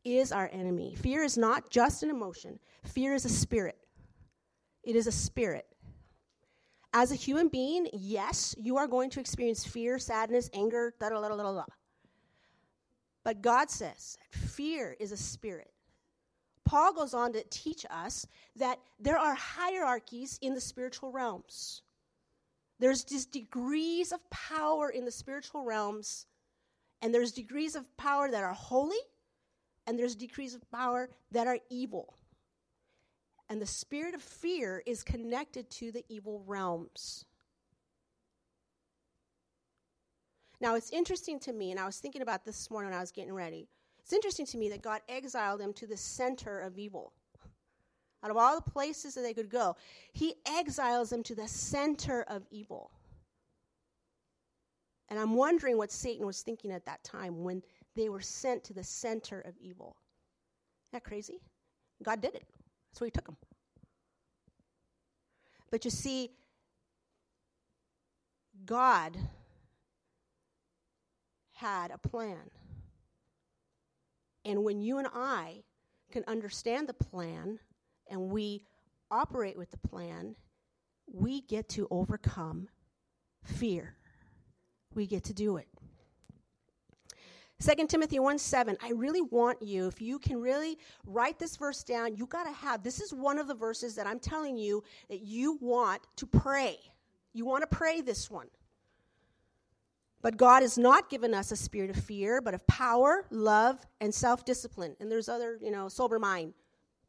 is 0.04 0.32
our 0.32 0.48
enemy. 0.52 0.94
Fear 0.94 1.22
is 1.22 1.36
not 1.36 1.70
just 1.70 2.02
an 2.02 2.10
emotion, 2.10 2.58
fear 2.84 3.14
is 3.14 3.24
a 3.24 3.28
spirit. 3.28 3.78
It 4.82 4.96
is 4.96 5.06
a 5.06 5.12
spirit. 5.12 5.66
As 6.92 7.10
a 7.10 7.16
human 7.16 7.48
being, 7.48 7.88
yes, 7.92 8.54
you 8.58 8.76
are 8.76 8.86
going 8.86 9.10
to 9.10 9.20
experience 9.20 9.64
fear, 9.64 9.98
sadness, 9.98 10.50
anger, 10.54 10.94
da 11.00 11.08
da 11.08 11.20
da 11.20 11.28
da 11.28 11.36
da. 11.36 11.64
But 13.24 13.40
God 13.40 13.70
says 13.70 14.18
fear 14.30 14.94
is 15.00 15.10
a 15.10 15.16
spirit. 15.16 15.72
Paul 16.64 16.92
goes 16.92 17.14
on 17.14 17.32
to 17.32 17.42
teach 17.50 17.84
us 17.90 18.26
that 18.56 18.78
there 19.00 19.18
are 19.18 19.34
hierarchies 19.34 20.38
in 20.42 20.54
the 20.54 20.60
spiritual 20.60 21.10
realms. 21.10 21.82
There's 22.78 23.04
degrees 23.04 24.12
of 24.12 24.20
power 24.30 24.90
in 24.90 25.04
the 25.04 25.10
spiritual 25.10 25.64
realms, 25.64 26.26
and 27.02 27.14
there's 27.14 27.32
degrees 27.32 27.76
of 27.76 27.96
power 27.96 28.30
that 28.30 28.42
are 28.42 28.52
holy, 28.52 28.98
and 29.86 29.98
there's 29.98 30.14
degrees 30.14 30.54
of 30.54 30.70
power 30.70 31.10
that 31.32 31.46
are 31.46 31.58
evil. 31.70 32.14
And 33.48 33.60
the 33.60 33.66
spirit 33.66 34.14
of 34.14 34.22
fear 34.22 34.82
is 34.86 35.02
connected 35.02 35.70
to 35.72 35.92
the 35.92 36.04
evil 36.08 36.42
realms. 36.46 37.26
Now, 40.60 40.76
it's 40.76 40.90
interesting 40.90 41.38
to 41.40 41.52
me, 41.52 41.70
and 41.70 41.78
I 41.78 41.84
was 41.84 41.98
thinking 41.98 42.22
about 42.22 42.44
this 42.44 42.70
morning 42.70 42.90
when 42.90 42.98
I 42.98 43.02
was 43.02 43.12
getting 43.12 43.34
ready. 43.34 43.68
It's 43.98 44.12
interesting 44.12 44.46
to 44.46 44.56
me 44.58 44.70
that 44.70 44.82
God 44.82 45.00
exiled 45.08 45.60
them 45.60 45.72
to 45.74 45.86
the 45.86 45.96
center 45.96 46.60
of 46.60 46.78
evil. 46.78 47.12
Out 48.22 48.30
of 48.30 48.38
all 48.38 48.54
the 48.54 48.70
places 48.70 49.14
that 49.14 49.20
they 49.20 49.34
could 49.34 49.50
go, 49.50 49.76
He 50.12 50.36
exiles 50.46 51.10
them 51.10 51.22
to 51.24 51.34
the 51.34 51.46
center 51.46 52.22
of 52.28 52.46
evil. 52.50 52.90
And 55.08 55.18
I'm 55.18 55.34
wondering 55.34 55.76
what 55.76 55.92
Satan 55.92 56.24
was 56.24 56.40
thinking 56.40 56.72
at 56.72 56.86
that 56.86 57.04
time 57.04 57.44
when 57.44 57.62
they 57.96 58.08
were 58.08 58.20
sent 58.20 58.64
to 58.64 58.72
the 58.72 58.84
center 58.84 59.40
of 59.40 59.54
evil. 59.60 59.96
Isn't 60.84 60.92
that 60.92 61.04
crazy? 61.04 61.40
God 62.02 62.20
did 62.20 62.34
it. 62.34 62.44
That's 62.90 63.00
where 63.00 63.06
He 63.06 63.10
took 63.12 63.26
them. 63.26 63.36
But 65.70 65.84
you 65.84 65.90
see, 65.90 66.30
God 68.64 69.16
had 71.54 71.90
a 71.90 71.98
plan. 71.98 72.50
And 74.44 74.62
when 74.62 74.80
you 74.80 74.98
and 74.98 75.08
I 75.14 75.62
can 76.12 76.24
understand 76.26 76.88
the 76.88 76.94
plan 76.94 77.58
and 78.08 78.28
we 78.28 78.64
operate 79.10 79.56
with 79.56 79.70
the 79.70 79.88
plan, 79.88 80.36
we 81.12 81.40
get 81.42 81.68
to 81.70 81.88
overcome 81.90 82.68
fear. 83.44 83.96
We 84.94 85.06
get 85.06 85.24
to 85.24 85.34
do 85.34 85.56
it. 85.56 85.68
2 87.60 87.86
Timothy 87.86 88.18
1 88.18 88.38
7, 88.38 88.76
I 88.82 88.90
really 88.90 89.22
want 89.22 89.62
you, 89.62 89.86
if 89.86 90.00
you 90.00 90.18
can 90.18 90.40
really 90.40 90.78
write 91.06 91.38
this 91.38 91.56
verse 91.56 91.84
down, 91.84 92.16
you 92.16 92.26
got 92.26 92.44
to 92.44 92.52
have, 92.52 92.82
this 92.82 93.00
is 93.00 93.14
one 93.14 93.38
of 93.38 93.46
the 93.46 93.54
verses 93.54 93.94
that 93.94 94.06
I'm 94.06 94.18
telling 94.18 94.56
you 94.56 94.82
that 95.08 95.22
you 95.22 95.58
want 95.60 96.02
to 96.16 96.26
pray. 96.26 96.78
You 97.32 97.44
want 97.44 97.62
to 97.62 97.76
pray 97.76 98.00
this 98.00 98.30
one. 98.30 98.48
But 100.20 100.36
God 100.36 100.62
has 100.62 100.78
not 100.78 101.10
given 101.10 101.34
us 101.34 101.52
a 101.52 101.56
spirit 101.56 101.90
of 101.90 101.96
fear, 101.96 102.40
but 102.40 102.54
of 102.54 102.66
power, 102.66 103.26
love, 103.30 103.86
and 104.00 104.12
self 104.12 104.44
discipline. 104.44 104.96
And 104.98 105.10
there's 105.10 105.28
other, 105.28 105.58
you 105.60 105.70
know, 105.70 105.88
sober 105.88 106.18
mind, 106.18 106.54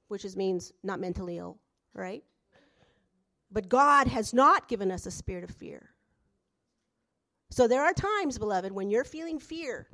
which 0.09 0.25
is, 0.25 0.35
means 0.35 0.73
not 0.83 0.99
mentally 0.99 1.37
ill, 1.37 1.57
right? 1.93 2.23
But 3.51 3.69
God 3.69 4.07
has 4.07 4.33
not 4.33 4.67
given 4.67 4.91
us 4.91 5.05
a 5.05 5.11
spirit 5.11 5.45
of 5.45 5.51
fear. 5.51 5.91
So 7.51 7.69
there 7.69 7.83
are 7.83 7.93
times, 7.93 8.37
beloved, 8.37 8.73
when 8.73 8.89
you're 8.89 9.05
feeling 9.05 9.39
fear. 9.39 9.87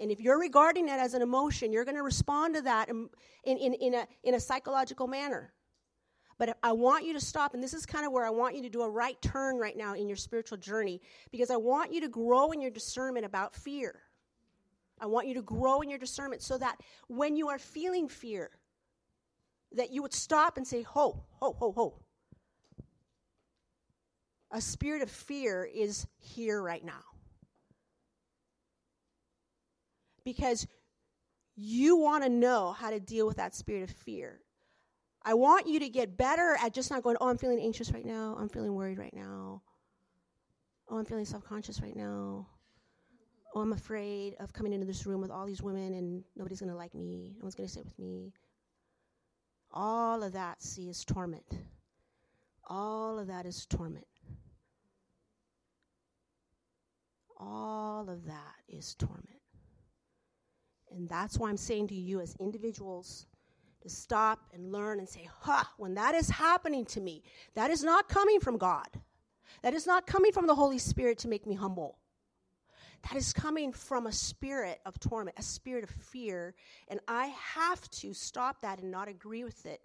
And 0.00 0.10
if 0.10 0.20
you're 0.20 0.38
regarding 0.38 0.88
it 0.88 0.98
as 0.98 1.14
an 1.14 1.22
emotion, 1.22 1.72
you're 1.72 1.84
going 1.84 1.96
to 1.96 2.02
respond 2.02 2.54
to 2.56 2.62
that 2.62 2.88
in, 2.88 3.08
in, 3.44 3.74
in, 3.74 3.94
a, 3.94 4.06
in 4.24 4.34
a 4.34 4.40
psychological 4.40 5.06
manner. 5.06 5.52
But 6.38 6.58
I 6.62 6.72
want 6.72 7.06
you 7.06 7.14
to 7.14 7.20
stop, 7.20 7.54
and 7.54 7.62
this 7.62 7.72
is 7.72 7.86
kind 7.86 8.04
of 8.04 8.12
where 8.12 8.26
I 8.26 8.30
want 8.30 8.54
you 8.56 8.62
to 8.62 8.68
do 8.68 8.82
a 8.82 8.90
right 8.90 9.20
turn 9.22 9.56
right 9.56 9.76
now 9.76 9.94
in 9.94 10.06
your 10.06 10.18
spiritual 10.18 10.58
journey, 10.58 11.00
because 11.30 11.50
I 11.50 11.56
want 11.56 11.94
you 11.94 12.02
to 12.02 12.08
grow 12.08 12.52
in 12.52 12.60
your 12.60 12.70
discernment 12.70 13.24
about 13.24 13.54
fear. 13.54 14.02
I 15.00 15.06
want 15.06 15.28
you 15.28 15.34
to 15.34 15.42
grow 15.42 15.80
in 15.80 15.88
your 15.88 15.98
discernment 15.98 16.42
so 16.42 16.58
that 16.58 16.76
when 17.08 17.36
you 17.36 17.48
are 17.48 17.58
feeling 17.58 18.08
fear, 18.08 18.50
that 19.72 19.92
you 19.92 20.02
would 20.02 20.12
stop 20.12 20.58
and 20.58 20.66
say, 20.66 20.82
ho, 20.82 21.24
ho, 21.40 21.56
ho, 21.58 21.72
ho. 21.72 21.98
A 24.50 24.60
spirit 24.60 25.02
of 25.02 25.10
fear 25.10 25.64
is 25.64 26.06
here 26.18 26.62
right 26.62 26.84
now. 26.84 27.02
Because 30.26 30.66
you 31.54 31.96
want 31.96 32.24
to 32.24 32.28
know 32.28 32.72
how 32.72 32.90
to 32.90 32.98
deal 32.98 33.28
with 33.28 33.36
that 33.36 33.54
spirit 33.54 33.88
of 33.88 33.96
fear. 33.96 34.40
I 35.22 35.34
want 35.34 35.68
you 35.68 35.78
to 35.78 35.88
get 35.88 36.16
better 36.16 36.56
at 36.60 36.74
just 36.74 36.90
not 36.90 37.04
going, 37.04 37.16
oh, 37.20 37.28
I'm 37.28 37.38
feeling 37.38 37.60
anxious 37.60 37.92
right 37.92 38.04
now. 38.04 38.36
I'm 38.38 38.48
feeling 38.48 38.74
worried 38.74 38.98
right 38.98 39.14
now. 39.14 39.62
Oh, 40.90 40.98
I'm 40.98 41.04
feeling 41.04 41.24
self 41.24 41.44
conscious 41.44 41.80
right 41.80 41.94
now. 41.96 42.48
Oh, 43.54 43.60
I'm 43.60 43.72
afraid 43.72 44.34
of 44.40 44.52
coming 44.52 44.72
into 44.72 44.86
this 44.86 45.06
room 45.06 45.20
with 45.20 45.30
all 45.30 45.46
these 45.46 45.62
women 45.62 45.94
and 45.94 46.24
nobody's 46.34 46.60
going 46.60 46.70
to 46.72 46.76
like 46.76 46.94
me. 46.94 47.36
No 47.38 47.44
one's 47.44 47.54
going 47.54 47.68
to 47.68 47.72
sit 47.72 47.84
with 47.84 47.98
me. 47.98 48.32
All 49.72 50.22
of 50.22 50.32
that, 50.32 50.60
see, 50.60 50.88
is 50.88 51.04
torment. 51.04 51.46
All 52.68 53.18
of 53.18 53.28
that 53.28 53.46
is 53.46 53.64
torment. 53.66 54.06
All 57.38 58.08
of 58.08 58.26
that 58.26 58.54
is 58.68 58.94
torment. 58.96 59.35
And 60.96 61.06
that's 61.08 61.38
why 61.38 61.50
I'm 61.50 61.58
saying 61.58 61.88
to 61.88 61.94
you, 61.94 62.20
as 62.20 62.34
individuals, 62.40 63.26
to 63.82 63.88
stop 63.90 64.40
and 64.54 64.72
learn 64.72 64.98
and 64.98 65.06
say, 65.08 65.28
ha, 65.42 65.70
when 65.76 65.94
that 65.94 66.14
is 66.14 66.30
happening 66.30 66.86
to 66.86 67.00
me, 67.02 67.22
that 67.54 67.70
is 67.70 67.84
not 67.84 68.08
coming 68.08 68.40
from 68.40 68.56
God. 68.56 68.88
That 69.62 69.74
is 69.74 69.86
not 69.86 70.06
coming 70.06 70.32
from 70.32 70.46
the 70.46 70.54
Holy 70.54 70.78
Spirit 70.78 71.18
to 71.18 71.28
make 71.28 71.46
me 71.46 71.54
humble. 71.54 71.98
That 73.02 73.16
is 73.16 73.34
coming 73.34 73.72
from 73.72 74.06
a 74.06 74.12
spirit 74.12 74.80
of 74.86 74.98
torment, 74.98 75.38
a 75.38 75.42
spirit 75.42 75.84
of 75.84 75.90
fear, 75.90 76.54
and 76.88 76.98
I 77.06 77.26
have 77.26 77.88
to 77.90 78.14
stop 78.14 78.62
that 78.62 78.80
and 78.80 78.90
not 78.90 79.06
agree 79.06 79.44
with 79.44 79.66
it. 79.66 79.82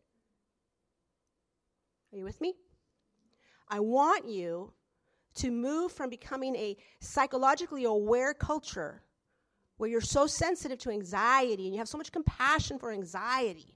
Are 2.13 2.17
you 2.17 2.23
with 2.23 2.39
me? 2.39 2.55
I 3.67 3.81
want 3.81 4.29
you 4.29 4.71
to 5.35 5.51
move 5.51 5.91
from 5.91 6.09
becoming 6.09 6.55
a 6.55 6.77
psychologically 7.01 7.83
aware 7.83 8.33
culture 8.33 9.03
where 9.81 9.89
you're 9.89 9.99
so 9.99 10.27
sensitive 10.27 10.77
to 10.77 10.91
anxiety 10.91 11.65
and 11.65 11.73
you 11.73 11.79
have 11.79 11.87
so 11.87 11.97
much 11.97 12.11
compassion 12.11 12.77
for 12.77 12.91
anxiety 12.91 13.73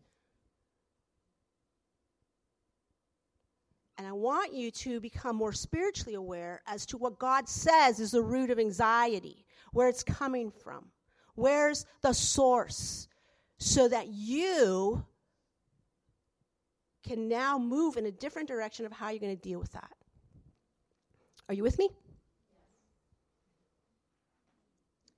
And 3.97 4.05
I 4.05 4.11
want 4.11 4.53
you 4.53 4.71
to 4.71 4.99
become 4.99 5.35
more 5.35 5.53
spiritually 5.53 6.15
aware 6.15 6.61
as 6.67 6.85
to 6.87 6.97
what 6.97 7.17
God 7.17 7.47
says 7.47 7.99
is 7.99 8.11
the 8.11 8.21
root 8.21 8.49
of 8.49 8.59
anxiety, 8.59 9.45
where 9.71 9.87
it's 9.87 10.03
coming 10.03 10.51
from, 10.51 10.85
where's 11.35 11.85
the 12.01 12.13
source, 12.13 13.07
so 13.57 13.87
that 13.87 14.09
you 14.09 15.05
can 17.07 17.29
now 17.29 17.57
move 17.57 17.95
in 17.95 18.05
a 18.07 18.11
different 18.11 18.47
direction 18.47 18.85
of 18.85 18.91
how 18.91 19.09
you're 19.09 19.19
going 19.19 19.35
to 19.35 19.41
deal 19.41 19.59
with 19.59 19.71
that. 19.71 19.91
Are 21.47 21.55
you 21.55 21.63
with 21.63 21.79
me? 21.79 21.89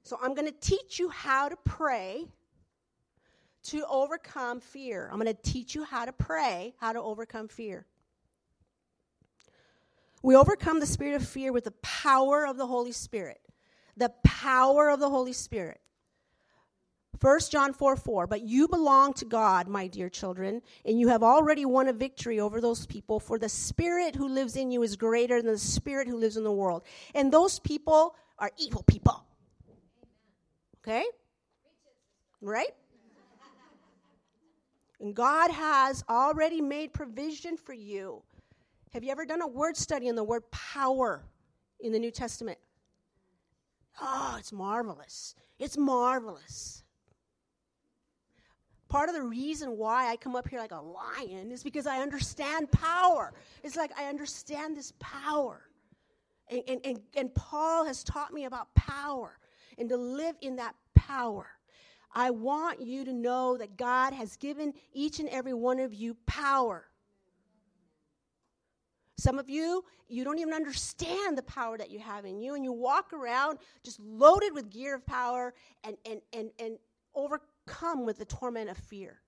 So 0.08 0.18
I'm 0.22 0.34
going 0.34 0.48
to 0.48 0.58
teach 0.62 1.00
you 1.00 1.10
how 1.10 1.50
to 1.50 1.58
pray 1.66 2.30
to 3.64 3.86
overcome 3.90 4.62
fear. 4.62 5.10
I'm 5.12 5.20
going 5.20 5.36
to 5.36 5.42
teach 5.42 5.76
you 5.76 5.84
how 5.84 6.06
to 6.06 6.14
pray, 6.14 6.74
how 6.80 6.94
to 6.94 7.02
overcome 7.02 7.50
fear. 7.50 7.86
We 10.24 10.38
overcome 10.38 10.80
the 10.80 10.86
spirit 10.86 11.16
of 11.16 11.28
fear 11.28 11.52
with 11.52 11.66
the 11.66 11.74
power 11.82 12.48
of 12.48 12.56
the 12.56 12.66
Holy 12.66 12.94
Spirit. 12.94 13.42
The 13.98 14.14
power 14.24 14.90
of 14.90 15.02
the 15.02 15.10
Holy 15.10 15.34
Spirit. 15.34 15.82
1 17.20 17.40
John 17.50 17.74
4 17.74 17.98
4, 17.98 18.28
but 18.28 18.44
you 18.44 18.70
belong 18.70 19.14
to 19.16 19.26
God, 19.26 19.68
my 19.68 19.88
dear 19.88 20.08
children, 20.08 20.62
and 20.86 20.98
you 20.98 21.10
have 21.10 21.24
already 21.24 21.66
won 21.66 21.90
a 21.90 21.94
victory 21.94 22.40
over 22.40 22.62
those 22.62 22.86
people, 22.86 23.20
for 23.20 23.38
the 23.38 23.50
spirit 23.50 24.16
who 24.16 24.30
lives 24.30 24.56
in 24.56 24.72
you 24.72 24.84
is 24.84 24.96
greater 24.96 25.42
than 25.42 25.52
the 25.52 25.58
spirit 25.58 26.08
who 26.08 26.16
lives 26.16 26.38
in 26.38 26.46
the 26.46 26.52
world. 26.52 26.84
And 27.14 27.34
those 27.34 27.60
people 27.60 28.16
are 28.40 28.52
evil 28.58 28.84
people. 28.84 29.27
Okay? 30.88 31.06
Right? 32.40 32.74
And 35.00 35.14
God 35.14 35.52
has 35.52 36.04
already 36.10 36.62
made 36.62 36.94
provision 36.94 37.58
for 37.58 37.74
you 37.74 38.24
have 38.94 39.04
you 39.04 39.12
ever 39.12 39.26
done 39.26 39.42
a 39.42 39.48
word 39.48 39.76
study 39.76 40.10
on 40.10 40.16
the 40.16 40.24
word 40.24 40.50
power 40.50 41.24
in 41.82 41.92
the 41.92 42.00
New 42.00 42.10
Testament? 42.10 42.58
Oh, 44.02 44.38
it's 44.40 44.54
marvelous. 44.54 45.36
It's 45.60 45.78
marvelous. 45.78 46.84
Part 48.88 49.10
of 49.10 49.16
the 49.16 49.22
reason 49.22 49.78
why 49.78 50.10
I 50.10 50.16
come 50.16 50.36
up 50.36 50.48
here 50.48 50.60
like 50.60 50.72
a 50.72 50.82
lion 50.82 51.52
is 51.52 51.64
because 51.64 51.86
I 51.86 52.00
understand 52.00 52.72
power. 52.72 53.34
It's 53.64 53.76
like 53.76 53.92
I 54.00 54.06
understand 54.06 54.78
this 54.78 54.94
power. 55.00 55.62
And, 56.50 56.64
and, 56.68 56.82
and, 56.86 57.00
and 57.16 57.36
Paul 57.36 57.86
has 57.86 58.04
taught 58.04 58.34
me 58.34 58.46
about 58.46 58.74
power 58.74 59.38
and 59.78 59.90
to 59.90 59.98
live 59.98 60.36
in 60.42 60.56
that 60.58 60.76
power. 60.96 61.48
I 62.14 62.32
want 62.32 62.82
you 62.82 63.06
to 63.06 63.14
know 63.14 63.58
that 63.58 63.78
God 63.78 64.14
has 64.14 64.38
given 64.38 64.74
each 64.94 65.20
and 65.20 65.30
every 65.30 65.54
one 65.54 65.80
of 65.80 65.94
you 65.94 66.16
power. 66.26 66.86
Some 69.20 69.40
of 69.40 69.50
you, 69.50 69.84
you 70.08 70.24
don't 70.24 70.40
even 70.40 70.54
understand 70.54 71.38
the 71.38 71.44
power 71.44 71.78
that 71.78 71.90
you 71.90 72.00
have 72.00 72.26
in 72.26 72.40
you, 72.40 72.56
and 72.56 72.64
you 72.64 72.72
walk 72.72 73.14
around 73.14 73.58
just 73.84 74.00
loaded 74.00 74.54
with 74.54 74.70
gear 74.70 74.96
of 74.96 75.06
power 75.06 75.54
and, 75.84 75.98
and, 76.10 76.22
and, 76.34 76.52
and 76.60 76.78
overcome 77.16 78.06
with 78.06 78.20
the 78.20 78.26
torment 78.26 78.70
of 78.70 78.78
fear. 78.78 79.20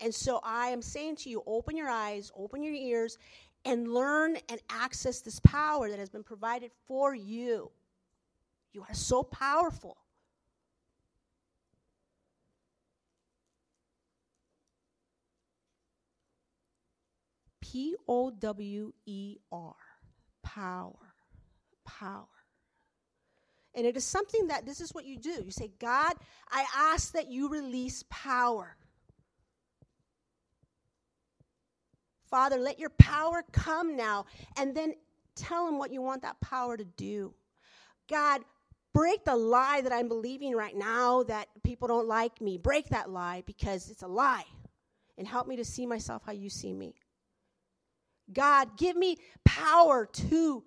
And 0.00 0.12
so 0.12 0.40
I 0.42 0.68
am 0.68 0.82
saying 0.82 1.16
to 1.16 1.30
you 1.30 1.42
open 1.46 1.76
your 1.76 1.88
eyes, 1.88 2.32
open 2.34 2.62
your 2.62 2.74
ears, 2.74 3.18
and 3.64 3.86
learn 3.86 4.36
and 4.48 4.60
access 4.68 5.20
this 5.20 5.38
power 5.40 5.88
that 5.88 5.98
has 5.98 6.08
been 6.08 6.24
provided 6.24 6.72
for 6.86 7.14
you. 7.14 7.70
You 8.72 8.82
are 8.88 8.94
so 8.94 9.22
powerful. 9.22 9.98
P 17.60 17.96
O 18.08 18.30
W 18.30 18.92
E 19.06 19.36
R. 19.50 19.74
Power. 20.42 21.14
Power. 21.84 22.26
And 23.74 23.86
it 23.86 23.96
is 23.96 24.04
something 24.04 24.48
that 24.48 24.66
this 24.66 24.80
is 24.80 24.92
what 24.92 25.06
you 25.06 25.16
do. 25.16 25.42
You 25.44 25.50
say, 25.50 25.70
God, 25.78 26.12
I 26.50 26.64
ask 26.76 27.12
that 27.12 27.30
you 27.30 27.48
release 27.48 28.04
power. 28.10 28.76
Father, 32.26 32.58
let 32.58 32.78
your 32.78 32.90
power 32.90 33.42
come 33.52 33.96
now. 33.96 34.26
And 34.58 34.74
then 34.74 34.94
tell 35.34 35.66
him 35.66 35.78
what 35.78 35.92
you 35.92 36.02
want 36.02 36.22
that 36.22 36.40
power 36.40 36.76
to 36.76 36.84
do. 36.84 37.32
God, 38.10 38.42
break 38.92 39.24
the 39.24 39.36
lie 39.36 39.80
that 39.82 39.92
I'm 39.92 40.08
believing 40.08 40.54
right 40.54 40.76
now 40.76 41.22
that 41.24 41.48
people 41.62 41.88
don't 41.88 42.08
like 42.08 42.40
me. 42.40 42.58
Break 42.58 42.88
that 42.90 43.10
lie 43.10 43.42
because 43.46 43.90
it's 43.90 44.02
a 44.02 44.08
lie. 44.08 44.44
And 45.18 45.26
help 45.26 45.46
me 45.46 45.56
to 45.56 45.64
see 45.64 45.86
myself 45.86 46.22
how 46.24 46.32
you 46.32 46.48
see 46.48 46.72
me. 46.72 46.94
God, 48.32 48.76
give 48.78 48.96
me 48.96 49.18
power 49.44 50.06
to 50.06 50.64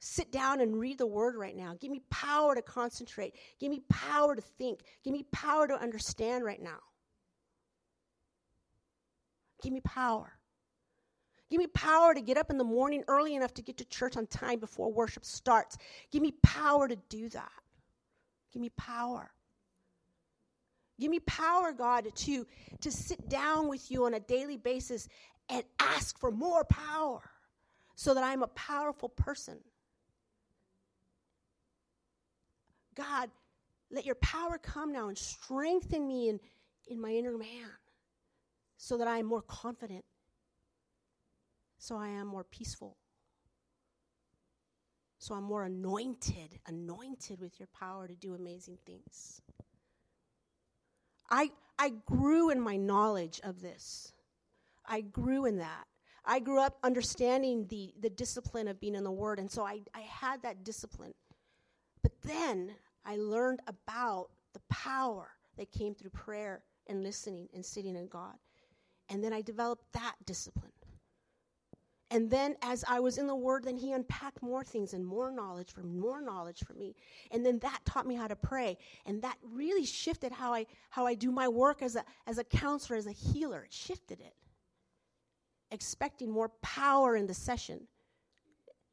sit 0.00 0.32
down 0.32 0.60
and 0.60 0.78
read 0.78 0.98
the 0.98 1.06
word 1.06 1.36
right 1.36 1.56
now. 1.56 1.76
Give 1.78 1.90
me 1.90 2.02
power 2.10 2.54
to 2.54 2.62
concentrate. 2.62 3.34
Give 3.58 3.70
me 3.70 3.82
power 3.90 4.34
to 4.34 4.40
think. 4.40 4.80
Give 5.04 5.12
me 5.12 5.26
power 5.32 5.68
to 5.68 5.74
understand 5.74 6.44
right 6.44 6.62
now. 6.62 6.78
Give 9.62 9.72
me 9.72 9.80
power. 9.82 10.39
Give 11.50 11.58
me 11.58 11.66
power 11.66 12.14
to 12.14 12.20
get 12.20 12.36
up 12.36 12.50
in 12.50 12.58
the 12.58 12.64
morning 12.64 13.02
early 13.08 13.34
enough 13.34 13.52
to 13.54 13.62
get 13.62 13.76
to 13.78 13.84
church 13.84 14.16
on 14.16 14.26
time 14.28 14.60
before 14.60 14.92
worship 14.92 15.24
starts. 15.24 15.76
Give 16.12 16.22
me 16.22 16.32
power 16.42 16.86
to 16.86 16.96
do 17.08 17.28
that. 17.30 17.50
Give 18.52 18.62
me 18.62 18.70
power. 18.76 19.32
Give 21.00 21.10
me 21.10 21.18
power, 21.20 21.72
God, 21.72 22.06
to, 22.14 22.46
to 22.80 22.92
sit 22.92 23.28
down 23.28 23.68
with 23.68 23.90
you 23.90 24.04
on 24.04 24.14
a 24.14 24.20
daily 24.20 24.58
basis 24.58 25.08
and 25.48 25.64
ask 25.80 26.18
for 26.20 26.30
more 26.30 26.64
power 26.64 27.22
so 27.96 28.14
that 28.14 28.22
I'm 28.22 28.42
a 28.42 28.48
powerful 28.48 29.08
person. 29.08 29.58
God, 32.94 33.30
let 33.90 34.04
your 34.04 34.14
power 34.16 34.58
come 34.58 34.92
now 34.92 35.08
and 35.08 35.18
strengthen 35.18 36.06
me 36.06 36.28
in, 36.28 36.38
in 36.86 37.00
my 37.00 37.10
inner 37.10 37.36
man 37.36 37.70
so 38.76 38.96
that 38.98 39.08
I 39.08 39.18
am 39.18 39.26
more 39.26 39.42
confident 39.42 40.04
So 41.80 41.96
I 41.96 42.08
am 42.08 42.26
more 42.26 42.44
peaceful. 42.44 42.98
So 45.18 45.34
I'm 45.34 45.44
more 45.44 45.64
anointed, 45.64 46.58
anointed 46.66 47.40
with 47.40 47.58
your 47.58 47.68
power 47.78 48.06
to 48.06 48.14
do 48.14 48.34
amazing 48.34 48.78
things. 48.86 49.40
I, 51.30 51.50
I 51.78 51.94
grew 52.04 52.50
in 52.50 52.60
my 52.60 52.76
knowledge 52.76 53.40
of 53.42 53.62
this. 53.62 54.12
I 54.86 55.00
grew 55.00 55.46
in 55.46 55.56
that. 55.58 55.86
I 56.24 56.38
grew 56.38 56.60
up 56.60 56.76
understanding 56.84 57.66
the, 57.68 57.94
the 57.98 58.10
discipline 58.10 58.68
of 58.68 58.78
being 58.78 58.94
in 58.94 59.04
the 59.04 59.10
Word, 59.10 59.38
and 59.38 59.50
so 59.50 59.64
I, 59.64 59.80
I 59.94 60.00
had 60.00 60.42
that 60.42 60.64
discipline. 60.64 61.14
But 62.02 62.12
then 62.22 62.72
I 63.06 63.16
learned 63.16 63.60
about 63.66 64.28
the 64.52 64.60
power 64.68 65.30
that 65.56 65.72
came 65.72 65.94
through 65.94 66.10
prayer 66.10 66.62
and 66.88 67.02
listening 67.02 67.48
and 67.54 67.64
sitting 67.64 67.96
in 67.96 68.06
God. 68.06 68.34
And 69.08 69.24
then 69.24 69.32
I 69.32 69.40
developed 69.40 69.92
that 69.94 70.16
discipline. 70.26 70.72
And 72.10 72.28
then 72.28 72.56
as 72.62 72.84
I 72.88 72.98
was 72.98 73.18
in 73.18 73.26
the 73.26 73.34
Word, 73.34 73.64
then 73.64 73.76
He 73.76 73.92
unpacked 73.92 74.42
more 74.42 74.64
things 74.64 74.94
and 74.94 75.06
more 75.06 75.30
knowledge 75.30 75.72
for 75.72 75.82
more 75.82 76.20
knowledge 76.20 76.64
for 76.66 76.74
me. 76.74 76.96
And 77.30 77.46
then 77.46 77.58
that 77.60 77.80
taught 77.84 78.06
me 78.06 78.16
how 78.16 78.26
to 78.26 78.36
pray. 78.36 78.76
And 79.06 79.22
that 79.22 79.36
really 79.42 79.86
shifted 79.86 80.32
how 80.32 80.52
I 80.52 80.66
how 80.90 81.06
I 81.06 81.14
do 81.14 81.30
my 81.30 81.46
work 81.46 81.82
as 81.82 81.96
a 81.96 82.04
as 82.26 82.38
a 82.38 82.44
counselor, 82.44 82.98
as 82.98 83.06
a 83.06 83.12
healer. 83.12 83.64
It 83.64 83.72
shifted 83.72 84.20
it. 84.20 84.34
Expecting 85.70 86.30
more 86.30 86.48
power 86.62 87.14
in 87.14 87.26
the 87.26 87.34
session 87.34 87.86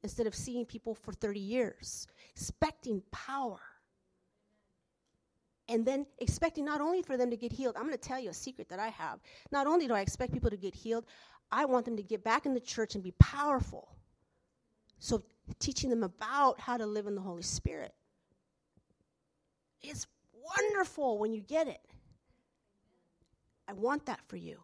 instead 0.04 0.28
of 0.28 0.36
seeing 0.36 0.66
people 0.66 0.94
for 0.94 1.12
30 1.12 1.40
years. 1.40 2.08
Expecting 2.36 3.02
power 3.12 3.60
and 5.70 5.86
then 5.86 6.06
expecting 6.20 6.64
not 6.64 6.82
only 6.82 7.02
for 7.02 7.18
them 7.18 7.30
to 7.30 7.38
get 7.38 7.52
healed, 7.52 7.76
I'm 7.76 7.84
going 7.84 7.98
to 7.98 7.98
tell 7.98 8.20
you 8.20 8.30
a 8.30 8.34
secret 8.34 8.70
that 8.70 8.80
I 8.80 8.88
have. 8.88 9.20
Not 9.52 9.68
only 9.68 9.88
do 9.88 9.94
I 9.94 10.02
expect 10.02 10.32
people 10.32 10.50
to 10.50 10.58
get 10.58 10.74
healed, 10.74 11.06
I 11.52 11.66
want 11.66 11.86
them 11.86 11.98
to 11.98 12.04
get 12.04 12.24
back 12.24 12.46
in 12.46 12.54
the 12.54 12.60
church 12.60 12.96
and 12.96 13.04
be 13.04 13.12
powerful. 13.20 13.90
So, 15.00 15.24
teaching 15.60 15.90
them 15.90 16.04
about 16.04 16.60
how 16.60 16.78
to 16.78 16.86
live 16.86 17.08
in 17.08 17.16
the 17.16 17.22
Holy 17.22 17.44
Spirit. 17.44 17.94
It's 19.82 20.08
wonderful 20.34 21.20
when 21.20 21.34
you 21.34 21.42
get 21.42 21.68
it. 21.68 21.82
I 23.68 23.74
want 23.74 24.06
that 24.08 24.20
for 24.28 24.38
you. 24.38 24.60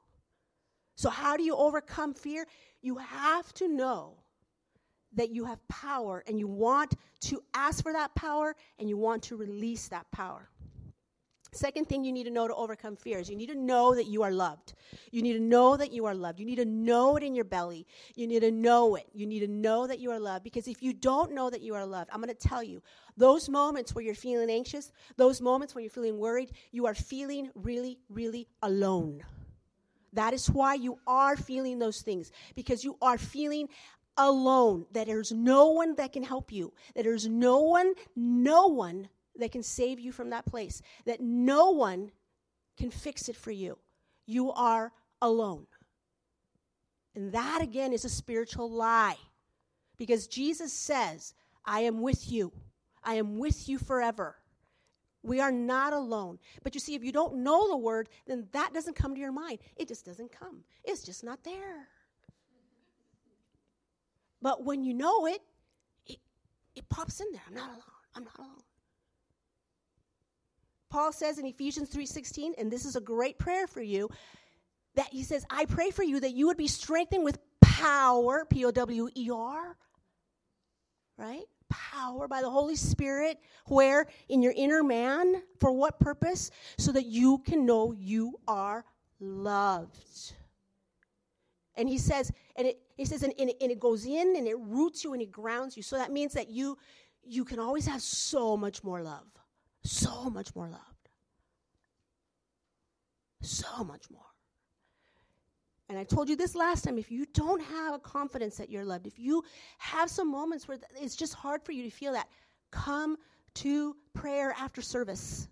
So, 0.95 1.09
how 1.09 1.37
do 1.37 1.43
you 1.43 1.55
overcome 1.55 2.13
fear? 2.13 2.45
You 2.81 2.97
have 2.97 3.53
to 3.53 3.67
know 3.67 4.15
that 5.15 5.29
you 5.29 5.45
have 5.45 5.65
power 5.67 6.23
and 6.27 6.39
you 6.39 6.47
want 6.47 6.95
to 7.21 7.41
ask 7.53 7.83
for 7.83 7.93
that 7.93 8.13
power 8.15 8.55
and 8.79 8.89
you 8.89 8.97
want 8.97 9.23
to 9.23 9.35
release 9.35 9.87
that 9.89 10.09
power. 10.11 10.49
Second 11.53 11.87
thing 11.87 12.03
you 12.03 12.11
need 12.11 12.23
to 12.23 12.31
know 12.31 12.47
to 12.47 12.55
overcome 12.55 12.95
fear 12.95 13.19
is 13.19 13.29
you 13.29 13.35
need 13.35 13.49
to 13.49 13.55
know 13.55 13.93
that 13.93 14.07
you 14.07 14.23
are 14.23 14.31
loved. 14.31 14.73
You 15.11 15.21
need 15.21 15.33
to 15.33 15.39
know 15.39 15.77
that 15.77 15.91
you 15.91 16.05
are 16.05 16.15
loved. 16.15 16.39
You 16.39 16.45
need 16.45 16.55
to 16.55 16.65
know 16.65 17.15
it 17.15 17.23
in 17.23 17.35
your 17.35 17.45
belly. 17.45 17.85
You 18.15 18.27
need 18.27 18.39
to 18.41 18.51
know 18.51 18.95
it. 18.95 19.07
You 19.13 19.27
need 19.27 19.41
to 19.41 19.47
know 19.47 19.85
that 19.85 19.99
you 19.99 20.11
are 20.11 20.19
loved 20.19 20.43
because 20.43 20.67
if 20.67 20.81
you 20.81 20.93
don't 20.93 21.31
know 21.31 21.49
that 21.51 21.61
you 21.61 21.75
are 21.75 21.85
loved, 21.85 22.09
I'm 22.11 22.21
going 22.21 22.35
to 22.35 22.47
tell 22.47 22.63
you, 22.63 22.81
those 23.17 23.49
moments 23.49 23.93
where 23.93 24.03
you're 24.03 24.15
feeling 24.15 24.49
anxious, 24.49 24.91
those 25.15 25.41
moments 25.41 25.75
when 25.75 25.83
you're 25.83 25.91
feeling 25.91 26.17
worried, 26.17 26.51
you 26.71 26.87
are 26.87 26.95
feeling 26.95 27.51
really, 27.53 27.99
really 28.09 28.47
alone. 28.63 29.23
That 30.13 30.33
is 30.33 30.49
why 30.49 30.75
you 30.75 30.97
are 31.05 31.35
feeling 31.35 31.77
those 31.77 32.01
things 32.01 32.31
because 32.55 32.83
you 32.83 32.97
are 33.01 33.17
feeling 33.17 33.67
alone, 34.17 34.85
that 34.91 35.07
there's 35.07 35.31
no 35.31 35.71
one 35.71 35.95
that 35.95 36.13
can 36.13 36.23
help 36.23 36.51
you, 36.51 36.73
that 36.95 37.03
there's 37.03 37.27
no 37.27 37.59
one, 37.61 37.93
no 38.15 38.67
one 38.67 39.09
that 39.37 39.51
can 39.51 39.63
save 39.63 39.99
you 39.99 40.11
from 40.11 40.29
that 40.29 40.45
place, 40.45 40.81
that 41.05 41.21
no 41.21 41.71
one 41.71 42.11
can 42.77 42.91
fix 42.91 43.29
it 43.29 43.35
for 43.35 43.51
you. 43.51 43.77
You 44.25 44.51
are 44.51 44.91
alone. 45.21 45.67
And 47.15 47.31
that 47.33 47.61
again 47.61 47.93
is 47.93 48.05
a 48.05 48.09
spiritual 48.09 48.69
lie. 48.69 49.17
Because 49.97 50.27
Jesus 50.27 50.73
says, 50.73 51.33
I 51.65 51.81
am 51.81 52.01
with 52.01 52.31
you. 52.31 52.51
I 53.03 53.15
am 53.15 53.37
with 53.37 53.69
you 53.69 53.77
forever. 53.77 54.35
We 55.21 55.39
are 55.39 55.51
not 55.51 55.93
alone. 55.93 56.39
But 56.63 56.73
you 56.73 56.81
see, 56.81 56.95
if 56.95 57.03
you 57.03 57.11
don't 57.11 57.37
know 57.37 57.69
the 57.69 57.77
word, 57.77 58.09
then 58.27 58.47
that 58.51 58.73
doesn't 58.73 58.95
come 58.95 59.13
to 59.13 59.21
your 59.21 59.31
mind. 59.31 59.59
It 59.77 59.87
just 59.87 60.05
doesn't 60.05 60.31
come. 60.37 60.63
It's 60.83 61.03
just 61.03 61.23
not 61.23 61.43
there. 61.43 61.87
But 64.41 64.65
when 64.65 64.83
you 64.83 64.93
know 64.93 65.25
it, 65.27 65.41
it, 66.05 66.17
it 66.75 66.89
pops 66.89 67.21
in 67.21 67.27
there. 67.31 67.41
I'm 67.47 67.53
not 67.53 67.69
alone. 67.69 67.81
I'm 68.15 68.23
not 68.25 68.37
alone. 68.37 68.61
Paul 70.93 71.11
says 71.11 71.39
in 71.39 71.47
Ephesians 71.47 71.89
3:16, 71.89 72.53
and 72.55 72.71
this 72.71 72.85
is 72.85 72.95
a 72.95 73.01
great 73.01 73.39
prayer 73.39 73.65
for 73.65 73.81
you, 73.81 74.11
that 74.93 75.07
he 75.07 75.23
says, 75.23 75.43
"I 75.49 75.65
pray 75.65 75.89
for 75.89 76.03
you 76.03 76.19
that 76.19 76.35
you 76.35 76.45
would 76.45 76.55
be 76.55 76.67
strengthened 76.67 77.23
with 77.23 77.39
power, 77.61 78.45
P 78.45 78.63
O 78.63 78.69
W 78.69 79.09
E 79.15 79.31
R." 79.31 79.75
Right? 81.17 81.45
Power 81.67 82.27
by 82.27 82.43
the 82.43 82.51
Holy 82.51 82.75
Spirit, 82.75 83.39
where 83.65 84.05
in 84.29 84.43
your 84.43 84.53
inner 84.55 84.83
man, 84.83 85.41
for 85.59 85.71
what 85.71 85.99
purpose? 85.99 86.51
So 86.77 86.91
that 86.91 87.07
you 87.07 87.39
can 87.39 87.65
know 87.65 87.93
you 87.93 88.39
are 88.47 88.85
loved. 89.19 90.35
And 91.73 91.89
he 91.89 91.97
says, 91.97 92.31
and 92.55 92.67
it, 92.67 92.79
he 92.97 93.05
says, 93.05 93.23
and, 93.23 93.33
and, 93.39 93.49
it, 93.49 93.57
and 93.59 93.71
it 93.71 93.79
goes 93.79 94.05
in 94.05 94.35
and 94.35 94.47
it 94.47 94.59
roots 94.59 95.03
you 95.03 95.13
and 95.13 95.23
it 95.23 95.31
grounds 95.31 95.75
you. 95.75 95.81
So 95.81 95.95
that 95.97 96.11
means 96.11 96.33
that 96.33 96.49
you 96.49 96.77
you 97.23 97.45
can 97.45 97.57
always 97.57 97.87
have 97.87 98.03
so 98.03 98.55
much 98.55 98.83
more 98.83 99.01
love 99.01 99.32
so 99.83 100.29
much 100.29 100.55
more 100.55 100.67
loved. 100.67 101.09
So 103.41 103.83
much 103.83 104.09
more. 104.09 104.21
And 105.89 105.99
I 105.99 106.05
told 106.05 106.29
you 106.29 106.35
this 106.35 106.55
last 106.55 106.85
time 106.85 106.97
if 106.97 107.11
you 107.11 107.25
don't 107.33 107.61
have 107.61 107.93
a 107.93 107.99
confidence 107.99 108.57
that 108.57 108.69
you're 108.69 108.85
loved, 108.85 109.05
if 109.05 109.19
you 109.19 109.43
have 109.77 110.09
some 110.09 110.31
moments 110.31 110.67
where 110.67 110.77
it's 110.99 111.15
just 111.15 111.33
hard 111.33 111.61
for 111.61 111.73
you 111.73 111.83
to 111.83 111.89
feel 111.89 112.13
that, 112.13 112.27
come 112.71 113.17
to 113.55 113.95
prayer 114.13 114.55
after 114.57 114.81
service. 114.81 115.47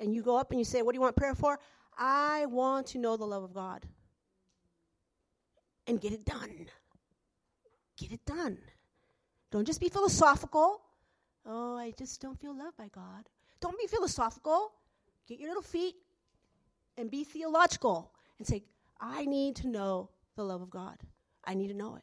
And 0.00 0.14
you 0.14 0.22
go 0.22 0.36
up 0.36 0.52
and 0.52 0.60
you 0.60 0.64
say, 0.64 0.82
What 0.82 0.92
do 0.92 0.96
you 0.96 1.00
want 1.00 1.16
prayer 1.16 1.34
for? 1.34 1.58
I 1.98 2.46
want 2.46 2.86
to 2.88 2.98
know 2.98 3.16
the 3.16 3.26
love 3.26 3.42
of 3.42 3.52
God. 3.52 3.84
And 5.88 6.00
get 6.00 6.12
it 6.12 6.24
done. 6.24 6.66
Get 7.96 8.12
it 8.12 8.24
done. 8.24 8.58
Don't 9.50 9.66
just 9.66 9.80
be 9.80 9.88
philosophical. 9.88 10.82
Oh, 11.44 11.76
I 11.76 11.92
just 11.98 12.20
don't 12.20 12.38
feel 12.38 12.56
loved 12.56 12.76
by 12.76 12.88
God. 12.88 13.28
Don't 13.60 13.78
be 13.78 13.86
philosophical. 13.86 14.72
Get 15.26 15.40
your 15.40 15.48
little 15.48 15.62
feet 15.62 15.96
and 16.96 17.10
be 17.10 17.24
theological 17.24 18.12
and 18.38 18.46
say, 18.46 18.64
I 19.00 19.24
need 19.24 19.56
to 19.56 19.68
know 19.68 20.10
the 20.36 20.44
love 20.44 20.62
of 20.62 20.70
God. 20.70 20.96
I 21.44 21.54
need 21.54 21.68
to 21.68 21.74
know 21.74 21.96
it. 21.96 22.02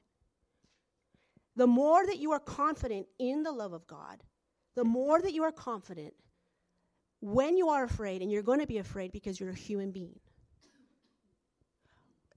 The 1.56 1.68
more 1.68 2.06
that 2.06 2.18
you 2.18 2.32
are 2.32 2.40
confident 2.40 3.08
in 3.18 3.44
the 3.44 3.52
love 3.52 3.74
of 3.74 3.88
God, 3.88 4.24
the 4.76 4.84
more 4.84 5.22
that 5.22 5.34
you 5.34 5.44
are 5.44 5.52
confident 5.52 6.14
when 7.22 7.58
you 7.58 7.70
are 7.70 7.84
afraid, 7.84 8.22
and 8.22 8.32
you're 8.32 8.44
going 8.44 8.60
to 8.60 8.68
be 8.68 8.78
afraid 8.78 9.12
because 9.12 9.40
you're 9.40 9.50
a 9.50 9.56
human 9.56 9.92
being. 9.92 10.20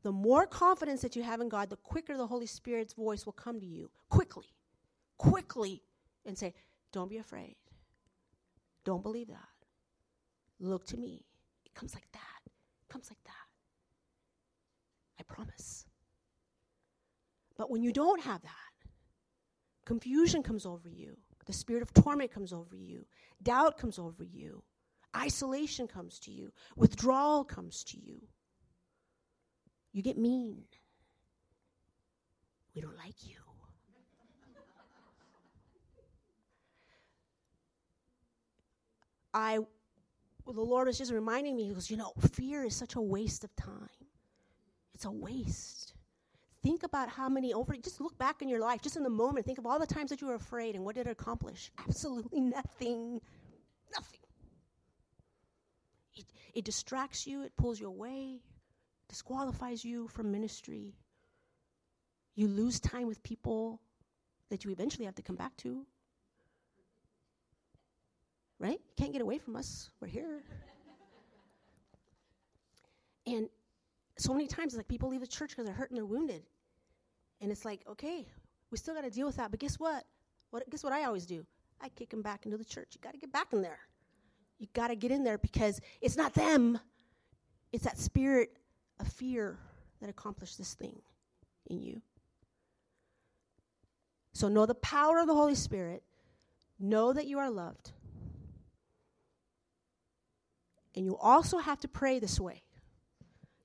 The 0.02 0.12
more 0.12 0.46
confidence 0.46 1.02
that 1.02 1.16
you 1.16 1.22
have 1.22 1.40
in 1.40 1.48
God, 1.48 1.68
the 1.68 1.76
quicker 1.76 2.16
the 2.16 2.26
Holy 2.26 2.46
Spirit's 2.46 2.94
voice 2.94 3.26
will 3.26 3.34
come 3.34 3.60
to 3.60 3.66
you 3.66 3.90
quickly, 4.08 4.46
quickly, 5.18 5.82
and 6.24 6.38
say, 6.38 6.54
Don't 6.92 7.10
be 7.10 7.18
afraid. 7.18 7.56
Don't 8.88 9.02
believe 9.02 9.28
that. 9.28 9.66
Look 10.60 10.86
to 10.86 10.96
me. 10.96 11.26
It 11.66 11.74
comes 11.74 11.92
like 11.94 12.10
that. 12.12 12.40
It 12.46 12.90
comes 12.90 13.10
like 13.10 13.22
that. 13.24 13.46
I 15.20 15.24
promise. 15.24 15.84
But 17.58 17.70
when 17.70 17.82
you 17.82 17.92
don't 17.92 18.22
have 18.22 18.40
that, 18.40 18.88
confusion 19.84 20.42
comes 20.42 20.64
over 20.64 20.88
you. 20.88 21.18
The 21.44 21.52
spirit 21.52 21.82
of 21.82 21.92
torment 21.92 22.32
comes 22.32 22.50
over 22.50 22.76
you. 22.76 23.04
Doubt 23.42 23.76
comes 23.76 23.98
over 23.98 24.24
you. 24.24 24.62
Isolation 25.14 25.86
comes 25.86 26.18
to 26.20 26.30
you. 26.30 26.50
Withdrawal 26.74 27.44
comes 27.44 27.84
to 27.88 27.98
you. 28.00 28.22
You 29.92 30.02
get 30.02 30.16
mean. 30.16 30.64
We 32.74 32.80
don't 32.80 32.96
like 32.96 33.26
you. 33.26 33.36
I, 39.38 39.58
the 40.46 40.60
Lord 40.60 40.88
was 40.88 40.98
just 40.98 41.12
reminding 41.12 41.56
me, 41.56 41.68
He 41.68 41.72
goes, 41.72 41.90
you 41.90 41.96
know, 41.96 42.12
fear 42.32 42.64
is 42.64 42.74
such 42.74 42.96
a 42.96 43.00
waste 43.00 43.44
of 43.44 43.54
time. 43.54 43.88
It's 44.94 45.04
a 45.04 45.10
waste. 45.10 45.94
Think 46.62 46.82
about 46.82 47.08
how 47.08 47.28
many 47.28 47.54
over, 47.54 47.76
just 47.76 48.00
look 48.00 48.18
back 48.18 48.42
in 48.42 48.48
your 48.48 48.58
life, 48.58 48.82
just 48.82 48.96
in 48.96 49.04
the 49.04 49.10
moment, 49.10 49.46
think 49.46 49.58
of 49.58 49.66
all 49.66 49.78
the 49.78 49.86
times 49.86 50.10
that 50.10 50.20
you 50.20 50.26
were 50.26 50.34
afraid 50.34 50.74
and 50.74 50.84
what 50.84 50.96
did 50.96 51.06
it 51.06 51.10
accomplish? 51.10 51.70
Absolutely 51.78 52.40
nothing. 52.40 53.20
Nothing. 53.94 54.20
It, 56.16 56.24
it 56.54 56.64
distracts 56.64 57.24
you, 57.24 57.42
it 57.42 57.56
pulls 57.56 57.78
you 57.78 57.86
away, 57.86 58.40
disqualifies 59.08 59.84
you 59.84 60.08
from 60.08 60.32
ministry. 60.32 60.96
You 62.34 62.48
lose 62.48 62.80
time 62.80 63.06
with 63.06 63.22
people 63.22 63.80
that 64.50 64.64
you 64.64 64.72
eventually 64.72 65.04
have 65.04 65.14
to 65.14 65.22
come 65.22 65.36
back 65.36 65.56
to 65.58 65.86
right? 68.58 68.72
You 68.72 68.94
can't 68.96 69.12
get 69.12 69.22
away 69.22 69.38
from 69.38 69.56
us. 69.56 69.90
We're 70.00 70.08
here. 70.08 70.42
and 73.26 73.48
so 74.16 74.32
many 74.32 74.46
times, 74.46 74.76
like 74.76 74.88
people 74.88 75.08
leave 75.08 75.20
the 75.20 75.26
church 75.26 75.50
because 75.50 75.66
they're 75.66 75.74
hurt 75.74 75.90
and 75.90 75.96
they're 75.96 76.06
wounded. 76.06 76.42
And 77.40 77.52
it's 77.52 77.64
like, 77.64 77.80
okay, 77.88 78.26
we 78.70 78.78
still 78.78 78.94
got 78.94 79.04
to 79.04 79.10
deal 79.10 79.26
with 79.26 79.36
that. 79.36 79.50
But 79.50 79.60
guess 79.60 79.78
what? 79.78 80.04
What 80.50 80.68
guess 80.70 80.82
what 80.82 80.92
I 80.92 81.04
always 81.04 81.26
do? 81.26 81.44
I 81.80 81.88
kick 81.90 82.10
them 82.10 82.22
back 82.22 82.44
into 82.44 82.56
the 82.56 82.64
church. 82.64 82.88
You 82.94 83.00
got 83.00 83.12
to 83.12 83.18
get 83.18 83.32
back 83.32 83.52
in 83.52 83.62
there. 83.62 83.78
You 84.58 84.66
got 84.74 84.88
to 84.88 84.96
get 84.96 85.12
in 85.12 85.22
there 85.22 85.38
because 85.38 85.80
it's 86.00 86.16
not 86.16 86.34
them. 86.34 86.78
It's 87.72 87.84
that 87.84 87.98
spirit 87.98 88.56
of 88.98 89.06
fear 89.06 89.58
that 90.00 90.10
accomplished 90.10 90.58
this 90.58 90.74
thing 90.74 91.00
in 91.66 91.80
you. 91.80 92.02
So 94.32 94.48
know 94.48 94.66
the 94.66 94.74
power 94.74 95.18
of 95.18 95.26
the 95.26 95.34
Holy 95.34 95.54
Spirit. 95.54 96.02
Know 96.80 97.12
that 97.12 97.26
you 97.26 97.38
are 97.38 97.50
loved. 97.50 97.92
And 100.98 101.06
you 101.06 101.16
also 101.16 101.58
have 101.58 101.78
to 101.82 101.88
pray 101.88 102.18
this 102.18 102.40
way. 102.40 102.60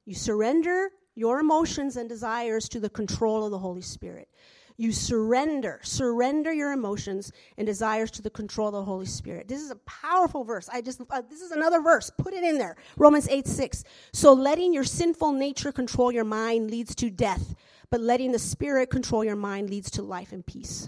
You 0.06 0.14
surrender 0.14 0.92
your 1.16 1.40
emotions 1.40 1.98
and 1.98 2.08
desires 2.08 2.70
to 2.70 2.80
the 2.80 2.92
control 2.92 3.44
of 3.44 3.50
the 3.50 3.58
Holy 3.58 3.82
Spirit. 3.82 4.30
You 4.78 4.92
surrender, 4.92 5.80
surrender 5.82 6.54
your 6.54 6.74
emotions 6.74 7.32
and 7.58 7.66
desires 7.66 8.12
to 8.12 8.22
the 8.22 8.30
control 8.30 8.68
of 8.68 8.74
the 8.74 8.84
Holy 8.84 9.08
Spirit. 9.08 9.48
This 9.48 9.62
is 9.62 9.72
a 9.72 9.76
powerful 9.78 10.44
verse. 10.44 10.70
I 10.72 10.82
just, 10.82 11.02
uh, 11.10 11.24
this 11.28 11.42
is 11.42 11.50
another 11.50 11.82
verse. 11.82 12.12
Put 12.20 12.36
it 12.36 12.44
in 12.44 12.60
there. 12.60 12.76
Romans 12.98 13.28
8 13.28 13.48
6. 13.48 13.84
So 14.12 14.34
letting 14.34 14.72
your 14.72 14.84
sinful 14.84 15.32
nature 15.32 15.72
control 15.72 16.12
your 16.12 16.26
mind 16.26 16.70
leads 16.70 16.94
to 16.96 17.10
death, 17.10 17.56
but 17.90 18.00
letting 18.00 18.32
the 18.32 18.38
Spirit 18.38 18.92
control 18.92 19.24
your 19.24 19.36
mind 19.36 19.72
leads 19.72 19.90
to 19.92 20.04
life 20.04 20.32
and 20.32 20.46
peace. 20.46 20.88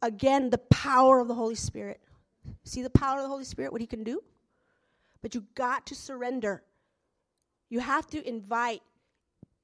Again, 0.00 0.48
the 0.48 0.56
power 0.56 1.20
of 1.20 1.28
the 1.28 1.34
Holy 1.34 1.54
Spirit. 1.54 2.00
See 2.64 2.82
the 2.82 2.90
power 2.90 3.18
of 3.18 3.22
the 3.22 3.28
Holy 3.28 3.44
Spirit, 3.44 3.72
what 3.72 3.80
He 3.80 3.86
can 3.86 4.04
do? 4.04 4.22
But 5.22 5.34
you 5.34 5.44
got 5.54 5.86
to 5.86 5.94
surrender. 5.94 6.62
You 7.68 7.80
have 7.80 8.06
to 8.08 8.26
invite 8.26 8.82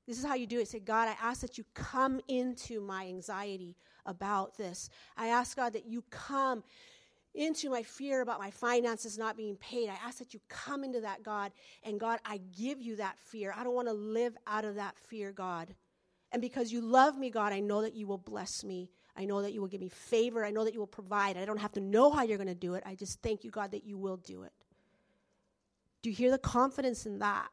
this 0.07 0.19
is 0.19 0.25
how 0.25 0.35
you 0.35 0.47
do 0.47 0.61
it. 0.61 0.69
Say, 0.69 0.79
God, 0.79 1.09
I 1.09 1.17
ask 1.21 1.41
that 1.41 1.59
you 1.59 1.65
come 1.75 2.21
into 2.29 2.81
my 2.81 3.07
anxiety 3.07 3.77
about 4.05 4.57
this. 4.57 4.89
I 5.17 5.29
ask, 5.29 5.57
God, 5.57 5.73
that 5.73 5.87
you 5.87 6.03
come 6.11 6.63
into 7.35 7.69
my 7.69 7.83
fear 7.83 8.23
about 8.23 8.39
my 8.39 8.51
finances 8.51 9.19
not 9.19 9.37
being 9.37 9.57
paid. 9.57 9.89
I 9.89 9.99
ask 10.07 10.19
that 10.19 10.33
you 10.33 10.41
come 10.49 10.85
into 10.85 11.01
that, 11.01 11.25
God. 11.25 11.51
And 11.83 11.99
God, 11.99 12.21
I 12.25 12.41
give 12.57 12.81
you 12.81 12.97
that 12.97 13.19
fear. 13.19 13.53
I 13.55 13.65
don't 13.65 13.75
want 13.75 13.89
to 13.89 13.95
live 13.95 14.37
out 14.47 14.65
of 14.65 14.77
that 14.77 14.97
fear, 14.97 15.33
God. 15.33 15.75
And 16.31 16.41
because 16.41 16.73
you 16.73 16.81
love 16.81 17.19
me, 17.19 17.29
God, 17.29 17.53
I 17.53 17.61
know 17.61 17.83
that 17.83 17.95
you 17.95 18.07
will 18.07 18.19
bless 18.19 18.63
me. 18.63 18.91
I 19.17 19.25
know 19.25 19.43
that 19.43 19.53
you 19.53 19.61
will 19.61 19.69
give 19.69 19.81
me 19.81 19.89
favor. 19.89 20.45
I 20.45 20.51
know 20.51 20.65
that 20.65 20.75
you 20.75 20.81
will 20.81 20.87
provide. 20.87 21.37
I 21.37 21.45
don't 21.45 21.59
have 21.59 21.73
to 21.73 21.81
know 21.81 22.11
how 22.11 22.23
you're 22.23 22.39
going 22.39 22.49
to 22.49 22.55
do 22.55 22.75
it. 22.75 22.83
I 22.87 22.95
just 22.95 23.23
thank 23.23 23.45
you, 23.45 23.51
God, 23.51 23.71
that 23.71 23.85
you 23.85 23.97
will 23.97 24.19
do 24.19 24.43
it. 24.43 24.53
Do 26.03 26.11
you 26.11 26.17
hear 26.17 26.31
the 26.31 26.39
confidence 26.39 27.07
in 27.07 27.19
that? 27.21 27.49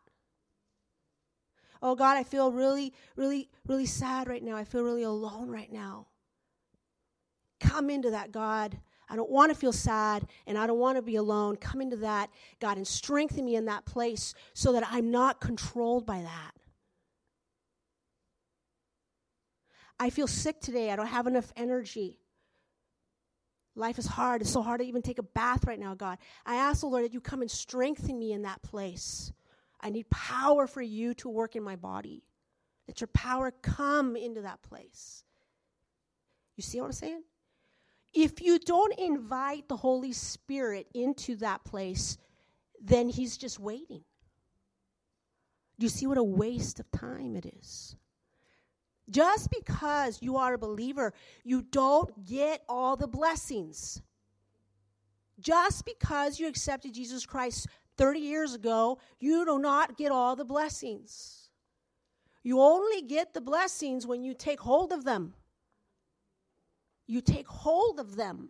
Oh 1.82 1.96
God, 1.96 2.18
I 2.18 2.24
feel 2.24 2.52
really, 2.52 2.94
really, 3.16 3.50
really 3.68 3.86
sad 3.86 4.28
right 4.28 4.44
now. 4.44 4.56
I 4.56 4.64
feel 4.64 4.84
really 4.84 5.04
alone 5.04 5.50
right 5.50 5.72
now. 5.72 6.08
Come 7.60 7.90
into 7.90 8.12
that, 8.12 8.32
God. 8.32 8.78
I 9.10 9.16
don't 9.16 9.30
want 9.30 9.52
to 9.52 9.56
feel 9.56 9.74
sad 9.74 10.28
and 10.48 10.58
I 10.58 10.66
don't 10.66 10.80
want 10.80 10.98
to 10.98 11.02
be 11.02 11.18
alone. 11.18 11.56
Come 11.58 11.82
into 11.82 11.98
that, 11.98 12.30
God, 12.60 12.78
and 12.78 12.88
strengthen 12.88 13.46
me 13.46 13.56
in 13.56 13.66
that 13.66 13.86
place 13.86 14.34
so 14.54 14.72
that 14.74 14.88
I'm 14.90 15.12
not 15.12 15.42
controlled 15.42 16.06
by 16.06 16.22
that. 16.22 16.52
I 20.04 20.10
feel 20.10 20.28
sick 20.28 20.60
today. 20.60 20.92
I 20.92 20.98
don't 20.98 21.08
have 21.08 21.28
enough 21.28 21.50
energy. 21.56 22.20
Life 23.74 23.98
is 23.98 24.06
hard. 24.06 24.42
It's 24.42 24.52
so 24.52 24.62
hard 24.62 24.82
to 24.82 24.86
even 24.86 25.02
take 25.02 25.18
a 25.18 25.24
bath 25.24 25.64
right 25.66 25.80
now, 25.80 25.96
God. 25.96 26.18
I 26.46 26.56
ask 26.56 26.82
the 26.82 26.88
Lord 26.88 27.06
that 27.06 27.14
you 27.14 27.22
come 27.22 27.42
and 27.42 27.50
strengthen 27.50 28.20
me 28.20 28.34
in 28.34 28.42
that 28.42 28.62
place. 28.64 29.32
I 29.80 29.92
need 29.92 30.10
power 30.10 30.68
for 30.68 30.82
you 30.82 31.14
to 31.16 31.30
work 31.30 31.56
in 31.56 31.64
my 31.64 31.78
body. 31.78 32.22
Let 32.86 33.00
your 33.00 33.08
power 33.14 33.52
come 33.62 34.18
into 34.18 34.42
that 34.42 34.62
place. 34.62 35.24
You 36.58 36.64
see 36.64 36.82
what 36.82 36.88
I'm 36.88 36.92
saying? 36.92 37.24
If 38.14 38.42
you 38.42 38.60
don't 38.60 38.94
invite 39.00 39.70
the 39.70 39.78
Holy 39.78 40.12
Spirit 40.12 40.86
into 40.94 41.38
that 41.38 41.64
place, 41.64 42.18
then 42.82 43.08
He's 43.08 43.38
just 43.38 43.58
waiting. 43.58 44.04
Do 45.80 45.86
you 45.86 45.90
see 45.90 46.08
what 46.08 46.18
a 46.18 46.24
waste 46.24 46.82
of 46.82 46.92
time 46.92 47.38
it 47.38 47.46
is? 47.46 47.96
Just 49.10 49.50
because 49.52 50.22
you 50.22 50.38
are 50.38 50.54
a 50.54 50.58
believer, 50.58 51.14
you 51.44 51.62
don't 51.62 52.26
get 52.26 52.64
all 52.70 52.96
the 52.96 53.08
blessings. 53.08 54.02
Just 55.40 55.86
because 55.86 56.40
you 56.40 56.48
accepted 56.48 56.94
Jesus 56.94 57.26
Christ 57.26 57.68
30 57.98 58.20
years 58.20 58.54
ago, 58.54 59.00
you 59.20 59.46
do 59.46 59.60
not 59.60 59.98
get 59.98 60.12
all 60.12 60.36
the 60.36 60.46
blessings. 60.46 61.50
You 62.44 62.62
only 62.62 63.02
get 63.02 63.34
the 63.34 63.42
blessings 63.42 64.06
when 64.08 64.24
you 64.24 64.34
take 64.34 64.60
hold 64.60 64.92
of 64.92 65.04
them. 65.04 65.34
You 67.08 67.22
take 67.22 67.48
hold 67.48 68.00
of 68.00 68.16
them. 68.16 68.50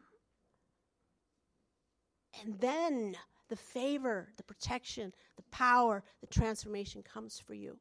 And 2.41 2.59
then 2.59 3.15
the 3.49 3.55
favor, 3.55 4.29
the 4.37 4.43
protection, 4.43 5.13
the 5.35 5.43
power, 5.51 6.03
the 6.21 6.27
transformation 6.27 7.03
comes 7.03 7.39
for 7.39 7.53
you. 7.53 7.77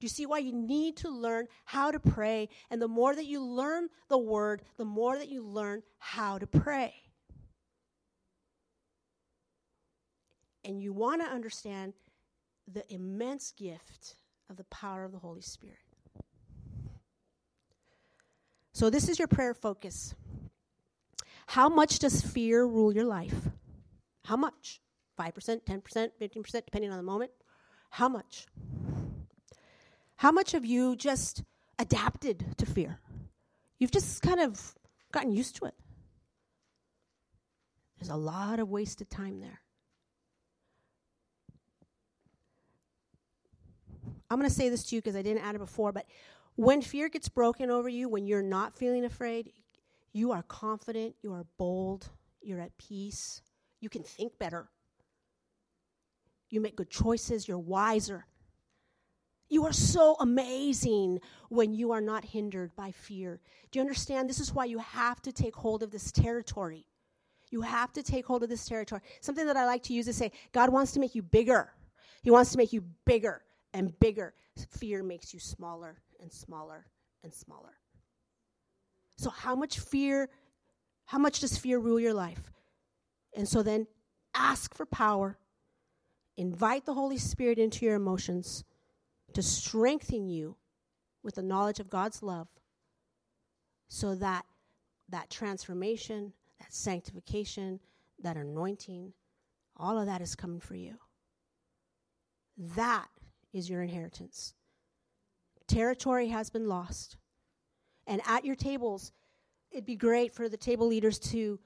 Do 0.00 0.06
you 0.06 0.08
see 0.08 0.24
why 0.24 0.38
you 0.38 0.52
need 0.52 0.96
to 0.98 1.10
learn 1.10 1.46
how 1.66 1.90
to 1.90 2.00
pray? 2.00 2.48
And 2.70 2.80
the 2.80 2.88
more 2.88 3.14
that 3.14 3.26
you 3.26 3.44
learn 3.44 3.88
the 4.08 4.16
word, 4.16 4.62
the 4.78 4.84
more 4.86 5.18
that 5.18 5.28
you 5.28 5.42
learn 5.42 5.82
how 5.98 6.38
to 6.38 6.46
pray. 6.46 6.94
And 10.64 10.80
you 10.80 10.94
want 10.94 11.20
to 11.20 11.28
understand 11.28 11.92
the 12.72 12.90
immense 12.92 13.52
gift 13.52 14.16
of 14.48 14.56
the 14.56 14.64
power 14.64 15.04
of 15.04 15.12
the 15.12 15.18
Holy 15.18 15.42
Spirit. 15.42 15.76
So, 18.72 18.88
this 18.88 19.10
is 19.10 19.18
your 19.18 19.28
prayer 19.28 19.52
focus. 19.52 20.14
How 21.46 21.68
much 21.68 21.98
does 21.98 22.22
fear 22.22 22.64
rule 22.64 22.94
your 22.94 23.04
life? 23.04 23.34
How 24.24 24.36
much? 24.36 24.80
5%, 25.18 25.62
10%, 25.64 26.10
15%, 26.18 26.52
depending 26.64 26.90
on 26.90 26.96
the 26.96 27.02
moment. 27.02 27.32
How 27.90 28.08
much? 28.08 28.46
How 30.20 30.30
much 30.30 30.52
have 30.52 30.66
you 30.66 30.96
just 30.96 31.44
adapted 31.78 32.44
to 32.58 32.66
fear? 32.66 33.00
You've 33.78 33.90
just 33.90 34.20
kind 34.20 34.38
of 34.38 34.74
gotten 35.12 35.32
used 35.32 35.56
to 35.56 35.64
it. 35.64 35.74
There's 37.98 38.10
a 38.10 38.16
lot 38.16 38.60
of 38.60 38.68
wasted 38.68 39.08
time 39.08 39.40
there. 39.40 39.62
I'm 44.28 44.36
going 44.36 44.46
to 44.46 44.54
say 44.54 44.68
this 44.68 44.84
to 44.88 44.94
you 44.94 45.00
because 45.00 45.16
I 45.16 45.22
didn't 45.22 45.42
add 45.42 45.54
it 45.54 45.58
before, 45.58 45.90
but 45.90 46.04
when 46.54 46.82
fear 46.82 47.08
gets 47.08 47.30
broken 47.30 47.70
over 47.70 47.88
you, 47.88 48.06
when 48.10 48.26
you're 48.26 48.42
not 48.42 48.76
feeling 48.76 49.06
afraid, 49.06 49.50
you 50.12 50.32
are 50.32 50.42
confident, 50.42 51.14
you 51.22 51.32
are 51.32 51.46
bold, 51.56 52.10
you're 52.42 52.60
at 52.60 52.76
peace, 52.76 53.40
you 53.80 53.88
can 53.88 54.02
think 54.02 54.38
better, 54.38 54.68
you 56.50 56.60
make 56.60 56.76
good 56.76 56.90
choices, 56.90 57.48
you're 57.48 57.58
wiser. 57.58 58.26
You 59.50 59.66
are 59.66 59.72
so 59.72 60.16
amazing 60.20 61.20
when 61.48 61.74
you 61.74 61.90
are 61.90 62.00
not 62.00 62.24
hindered 62.24 62.74
by 62.76 62.92
fear. 62.92 63.40
Do 63.70 63.78
you 63.78 63.80
understand? 63.82 64.30
This 64.30 64.38
is 64.38 64.54
why 64.54 64.64
you 64.66 64.78
have 64.78 65.20
to 65.22 65.32
take 65.32 65.56
hold 65.56 65.82
of 65.82 65.90
this 65.90 66.12
territory. 66.12 66.86
You 67.50 67.60
have 67.62 67.92
to 67.94 68.02
take 68.02 68.24
hold 68.24 68.44
of 68.44 68.48
this 68.48 68.64
territory. 68.66 69.00
Something 69.20 69.46
that 69.46 69.56
I 69.56 69.66
like 69.66 69.82
to 69.84 69.92
use 69.92 70.06
is 70.06 70.16
say, 70.16 70.30
God 70.52 70.70
wants 70.70 70.92
to 70.92 71.00
make 71.00 71.16
you 71.16 71.22
bigger. 71.22 71.72
He 72.22 72.30
wants 72.30 72.52
to 72.52 72.58
make 72.58 72.72
you 72.72 72.84
bigger 73.04 73.42
and 73.74 73.98
bigger. 73.98 74.34
Fear 74.78 75.02
makes 75.02 75.34
you 75.34 75.40
smaller 75.40 75.96
and 76.20 76.32
smaller 76.32 76.86
and 77.24 77.34
smaller. 77.34 77.74
So, 79.18 79.30
how 79.30 79.56
much 79.56 79.80
fear, 79.80 80.30
how 81.06 81.18
much 81.18 81.40
does 81.40 81.56
fear 81.56 81.80
rule 81.80 81.98
your 81.98 82.14
life? 82.14 82.52
And 83.36 83.48
so 83.48 83.62
then 83.64 83.88
ask 84.34 84.74
for 84.74 84.86
power, 84.86 85.38
invite 86.36 86.86
the 86.86 86.94
Holy 86.94 87.18
Spirit 87.18 87.58
into 87.58 87.84
your 87.84 87.96
emotions 87.96 88.64
to 89.34 89.42
strengthen 89.42 90.28
you 90.28 90.56
with 91.22 91.34
the 91.34 91.42
knowledge 91.42 91.80
of 91.80 91.90
God's 91.90 92.22
love 92.22 92.48
so 93.88 94.14
that 94.14 94.44
that 95.08 95.30
transformation, 95.30 96.32
that 96.60 96.72
sanctification, 96.72 97.80
that 98.22 98.36
anointing, 98.36 99.12
all 99.76 99.98
of 99.98 100.06
that 100.06 100.20
is 100.20 100.34
coming 100.34 100.60
for 100.60 100.74
you. 100.74 100.94
That 102.76 103.08
is 103.52 103.68
your 103.68 103.82
inheritance. 103.82 104.54
Territory 105.66 106.28
has 106.28 106.50
been 106.50 106.68
lost. 106.68 107.16
And 108.06 108.20
at 108.26 108.44
your 108.44 108.56
tables, 108.56 109.12
it'd 109.70 109.86
be 109.86 109.96
great 109.96 110.34
for 110.34 110.48
the 110.48 110.56
table 110.56 110.86
leaders 110.86 111.18
to 111.18 111.58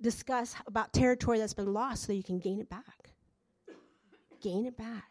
discuss 0.00 0.54
about 0.66 0.92
territory 0.92 1.38
that's 1.38 1.54
been 1.54 1.72
lost 1.72 2.04
so 2.04 2.12
you 2.12 2.22
can 2.22 2.38
gain 2.38 2.60
it 2.60 2.68
back. 2.68 3.10
Gain 4.40 4.66
it 4.66 4.76
back. 4.76 5.09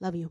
Love 0.00 0.16
you. 0.16 0.30